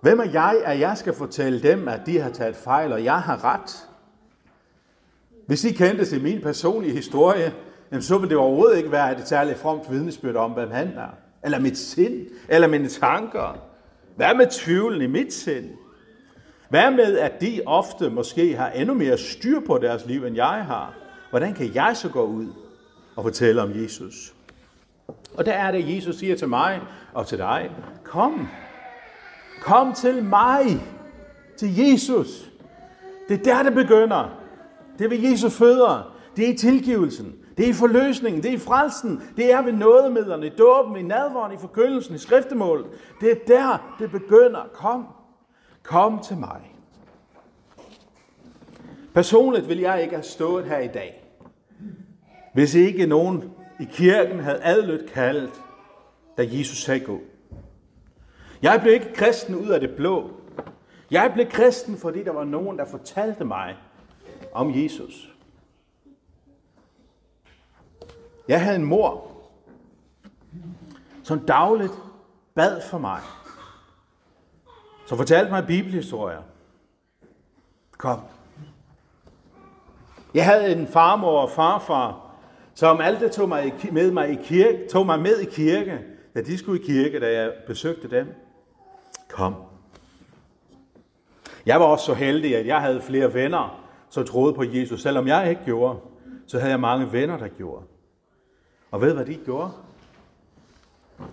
Hvem 0.00 0.20
er 0.20 0.30
jeg, 0.32 0.62
at 0.64 0.80
jeg 0.80 0.98
skal 0.98 1.12
fortælle 1.14 1.62
dem, 1.62 1.88
at 1.88 2.00
de 2.06 2.20
har 2.20 2.30
taget 2.30 2.56
fejl, 2.56 2.92
og 2.92 3.04
jeg 3.04 3.20
har 3.20 3.44
ret? 3.44 3.88
Hvis 5.46 5.64
I 5.64 5.72
kendte 5.72 6.04
til 6.04 6.22
min 6.22 6.40
personlige 6.40 6.92
historie, 6.92 7.52
så 8.00 8.18
ville 8.18 8.30
det 8.30 8.38
overhovedet 8.38 8.76
ikke 8.76 8.92
være 8.92 9.18
et 9.18 9.28
særligt 9.28 9.58
fromt 9.58 9.90
vidnesbyrd 9.90 10.36
om, 10.36 10.50
hvem 10.50 10.70
han 10.70 10.88
er. 10.88 11.14
Eller 11.44 11.58
mit 11.58 11.78
sind, 11.78 12.26
eller 12.48 12.68
mine 12.68 12.88
tanker. 12.88 13.58
Hvad 14.16 14.34
med 14.34 14.46
tvivlen 14.50 15.02
i 15.02 15.06
mit 15.06 15.32
sind? 15.32 15.70
Hvad 16.68 16.90
med, 16.90 17.18
at 17.18 17.40
de 17.40 17.60
ofte 17.66 18.10
måske 18.10 18.56
har 18.56 18.70
endnu 18.70 18.94
mere 18.94 19.18
styr 19.18 19.60
på 19.66 19.78
deres 19.78 20.06
liv, 20.06 20.24
end 20.24 20.36
jeg 20.36 20.64
har? 20.64 20.94
Hvordan 21.30 21.54
kan 21.54 21.74
jeg 21.74 21.96
så 21.96 22.08
gå 22.08 22.22
ud 22.22 22.46
og 23.16 23.24
fortælle 23.24 23.62
om 23.62 23.82
Jesus? 23.82 24.34
Og 25.34 25.46
der 25.46 25.52
er 25.52 25.70
det, 25.70 25.96
Jesus 25.96 26.16
siger 26.16 26.36
til 26.36 26.48
mig 26.48 26.80
og 27.12 27.26
til 27.26 27.38
dig, 27.38 27.70
kom, 28.04 28.48
kom 29.60 29.92
til 29.94 30.24
mig, 30.24 30.64
til 31.56 31.76
Jesus. 31.76 32.50
Det 33.28 33.40
er 33.40 33.44
der, 33.44 33.62
det 33.62 33.74
begynder. 33.74 34.41
Det 34.98 35.04
er 35.04 35.08
ved 35.08 35.18
Jesu 35.18 35.48
fødder. 35.48 36.16
Det 36.36 36.48
er 36.48 36.52
i 36.52 36.56
tilgivelsen. 36.56 37.34
Det 37.56 37.64
er 37.64 37.70
i 37.70 37.72
forløsningen. 37.72 38.42
Det 38.42 38.50
er 38.50 38.54
i 38.54 38.58
frelsen. 38.58 39.22
Det 39.36 39.52
er 39.52 39.62
ved 39.62 39.72
nådemidlerne, 39.72 40.46
i 40.46 40.50
dåben, 40.58 40.96
i 40.96 41.02
nadvåren, 41.02 41.52
i 41.52 41.56
forkyndelsen, 41.56 42.14
i 42.14 42.18
skriftemålet. 42.18 42.86
Det 43.20 43.30
er 43.30 43.36
der, 43.46 43.94
det 43.98 44.10
begynder. 44.10 44.68
Kom. 44.72 45.06
Kom 45.82 46.18
til 46.18 46.36
mig. 46.36 46.72
Personligt 49.14 49.68
vil 49.68 49.78
jeg 49.78 50.02
ikke 50.02 50.14
have 50.14 50.22
stået 50.22 50.64
her 50.64 50.78
i 50.78 50.86
dag, 50.86 51.24
hvis 52.54 52.74
ikke 52.74 53.06
nogen 53.06 53.50
i 53.80 53.84
kirken 53.90 54.40
havde 54.40 54.60
adlydt 54.62 55.10
kaldet, 55.10 55.62
da 56.36 56.46
Jesus 56.50 56.78
sagde 56.78 57.00
gå. 57.00 57.20
Jeg 58.62 58.78
blev 58.82 58.94
ikke 58.94 59.12
kristen 59.14 59.54
ud 59.54 59.68
af 59.68 59.80
det 59.80 59.90
blå. 59.96 60.30
Jeg 61.10 61.30
blev 61.34 61.46
kristen, 61.46 61.96
fordi 61.96 62.22
der 62.22 62.32
var 62.32 62.44
nogen, 62.44 62.78
der 62.78 62.84
fortalte 62.84 63.44
mig 63.44 63.76
om 64.52 64.82
Jesus. 64.82 65.32
Jeg 68.48 68.64
havde 68.64 68.76
en 68.76 68.84
mor, 68.84 69.32
som 71.22 71.40
dagligt 71.40 71.92
bad 72.54 72.80
for 72.90 72.98
mig. 72.98 73.20
Som 75.06 75.18
fortalte 75.18 75.50
mig 75.50 75.66
bibelhistorier. 75.66 76.42
Kom. 77.98 78.20
Jeg 80.34 80.44
havde 80.44 80.72
en 80.72 80.86
farmor 80.86 81.40
og 81.40 81.50
farfar, 81.50 82.30
som 82.74 83.00
altid 83.00 83.30
tog 83.30 83.48
mig 83.48 83.74
med, 83.92 84.10
mig 84.10 84.30
i 84.30 84.38
kirke, 84.44 84.88
tog 84.88 85.06
mig 85.06 85.20
med 85.20 85.38
i 85.38 85.44
kirke, 85.44 85.98
da 86.34 86.42
de 86.42 86.58
skulle 86.58 86.82
i 86.82 86.86
kirke, 86.86 87.20
da 87.20 87.32
jeg 87.32 87.52
besøgte 87.66 88.10
dem. 88.10 88.34
Kom. 89.28 89.54
Jeg 91.66 91.80
var 91.80 91.86
også 91.86 92.04
så 92.04 92.14
heldig, 92.14 92.56
at 92.56 92.66
jeg 92.66 92.80
havde 92.80 93.02
flere 93.02 93.34
venner, 93.34 93.81
som 94.12 94.24
troede 94.24 94.54
på 94.54 94.62
Jesus. 94.62 95.02
Selvom 95.02 95.26
jeg 95.26 95.50
ikke 95.50 95.62
gjorde, 95.64 95.98
så 96.46 96.58
havde 96.58 96.70
jeg 96.70 96.80
mange 96.80 97.12
venner, 97.12 97.38
der 97.38 97.48
gjorde. 97.48 97.82
Og 98.90 99.00
ved 99.00 99.14
hvad 99.14 99.24
de 99.24 99.34
gjorde? 99.44 99.70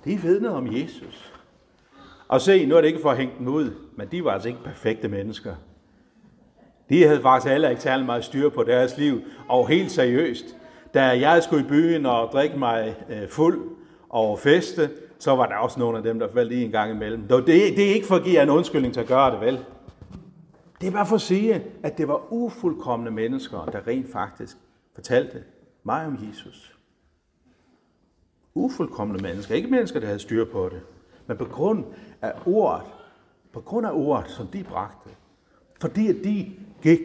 De 0.05 0.21
vidnede 0.21 0.55
om 0.55 0.75
Jesus. 0.75 1.33
Og 2.27 2.41
se, 2.41 2.65
nu 2.65 2.75
er 2.75 2.81
det 2.81 2.87
ikke 2.87 3.01
for 3.01 3.11
at 3.11 3.17
hænge 3.17 3.33
dem 3.39 3.47
ud, 3.47 3.71
men 3.95 4.07
de 4.11 4.23
var 4.23 4.31
altså 4.31 4.49
ikke 4.49 4.63
perfekte 4.63 5.07
mennesker. 5.07 5.55
De 6.89 7.03
havde 7.03 7.21
faktisk 7.21 7.53
alle 7.53 7.69
ikke 7.69 7.81
særlig 7.81 8.05
meget 8.05 8.23
styr 8.23 8.49
på 8.49 8.63
deres 8.63 8.97
liv, 8.97 9.21
og 9.47 9.67
helt 9.67 9.91
seriøst. 9.91 10.45
Da 10.93 11.01
jeg 11.03 11.43
skulle 11.43 11.65
i 11.65 11.67
byen 11.67 12.05
og 12.05 12.29
drikke 12.33 12.59
mig 12.59 12.95
øh, 13.09 13.29
fuld 13.29 13.69
og 14.09 14.39
feste, 14.39 14.89
så 15.19 15.35
var 15.35 15.45
der 15.45 15.55
også 15.55 15.79
nogle 15.79 15.97
af 15.97 16.03
dem, 16.03 16.19
der 16.19 16.27
faldt 16.33 16.51
i 16.51 16.63
en 16.63 16.71
gang 16.71 16.91
imellem. 16.91 17.27
Det, 17.27 17.47
det 17.47 17.89
er 17.89 17.93
ikke 17.93 18.07
for 18.07 18.15
at 18.15 18.23
give 18.23 18.35
jer 18.35 18.43
en 18.43 18.49
undskyldning 18.49 18.93
til 18.93 19.01
at 19.01 19.07
gøre 19.07 19.31
det, 19.31 19.41
vel? 19.41 19.59
Det 20.81 20.87
er 20.87 20.91
bare 20.91 21.05
for 21.05 21.15
at 21.15 21.21
sige, 21.21 21.63
at 21.83 21.97
det 21.97 22.07
var 22.07 22.33
ufuldkommende 22.33 23.11
mennesker, 23.11 23.65
der 23.65 23.87
rent 23.87 24.11
faktisk 24.11 24.57
fortalte 24.95 25.43
mig 25.83 26.05
om 26.05 26.17
Jesus. 26.29 26.77
Ufuldkommende 28.53 29.23
mennesker. 29.23 29.55
Ikke 29.55 29.67
mennesker, 29.67 29.99
der 29.99 30.07
havde 30.07 30.19
styr 30.19 30.51
på 30.51 30.69
det. 30.69 30.81
Men 31.27 31.37
på 31.37 31.45
grund 31.45 31.85
af 32.21 32.33
ordet, 32.45 32.85
på 33.51 33.61
grund 33.61 33.87
af 33.87 33.91
ordet, 33.93 34.31
som 34.31 34.47
de 34.47 34.63
bragte, 34.63 35.09
fordi 35.81 36.07
at 36.07 36.15
de 36.23 36.55
gik, 36.81 36.99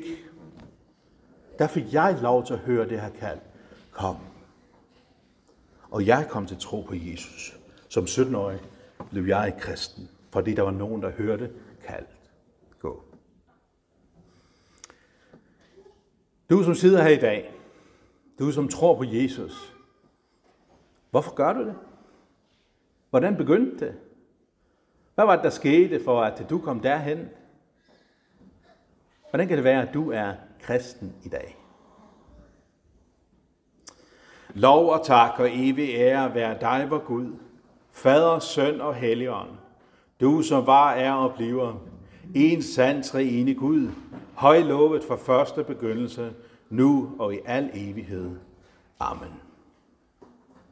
der 1.58 1.66
fik 1.66 1.92
jeg 1.92 2.18
lov 2.22 2.46
til 2.46 2.54
at 2.54 2.60
høre 2.60 2.88
det 2.88 3.00
her 3.00 3.10
kald. 3.10 3.38
Kom. 3.92 4.16
Og 5.90 6.06
jeg 6.06 6.26
kom 6.30 6.46
til 6.46 6.56
tro 6.60 6.80
på 6.80 6.94
Jesus. 6.94 7.58
Som 7.88 8.04
17-årig 8.04 8.60
blev 9.10 9.26
jeg 9.26 9.54
kristen, 9.58 10.08
fordi 10.30 10.54
der 10.54 10.62
var 10.62 10.70
nogen, 10.70 11.02
der 11.02 11.10
hørte 11.10 11.50
kaldet. 11.86 12.08
Gå. 12.80 13.04
Du 16.54 16.62
som 16.62 16.74
sidder 16.74 17.02
her 17.02 17.10
i 17.10 17.16
dag, 17.16 17.54
du 18.38 18.52
som 18.52 18.68
tror 18.68 18.96
på 18.96 19.04
Jesus, 19.04 19.74
hvorfor 21.10 21.34
gør 21.34 21.52
du 21.52 21.60
det? 21.60 21.74
Hvordan 23.10 23.36
begyndte 23.36 23.86
det? 23.86 23.94
Hvad 25.14 25.24
var 25.24 25.36
det, 25.36 25.44
der 25.44 25.50
skete 25.50 26.04
for, 26.04 26.22
at 26.22 26.46
du 26.50 26.58
kom 26.58 26.80
derhen? 26.80 27.28
Hvordan 29.30 29.48
kan 29.48 29.56
det 29.56 29.64
være, 29.64 29.88
at 29.88 29.94
du 29.94 30.10
er 30.10 30.32
kristen 30.62 31.14
i 31.24 31.28
dag? 31.28 31.56
Lov 34.54 34.90
og 34.90 35.06
tak 35.06 35.40
og 35.40 35.48
evig 35.52 35.90
ære 35.94 36.34
være 36.34 36.60
dig, 36.60 36.90
vor 36.90 36.98
Gud, 36.98 37.32
Fader, 37.92 38.38
Søn 38.38 38.80
og 38.80 38.94
Helligånd, 38.94 39.50
du 40.20 40.42
som 40.42 40.66
var, 40.66 40.92
er 40.92 41.12
og 41.12 41.34
bliver, 41.34 41.80
en 42.34 42.62
sand 42.62 43.02
treenig 43.02 43.56
Gud, 43.56 43.88
højlovet 44.34 45.04
fra 45.04 45.16
første 45.16 45.64
begyndelse, 45.64 46.32
nu 46.70 47.10
og 47.18 47.34
i 47.34 47.38
al 47.46 47.70
evighed. 47.74 48.30
Amen. 49.00 49.43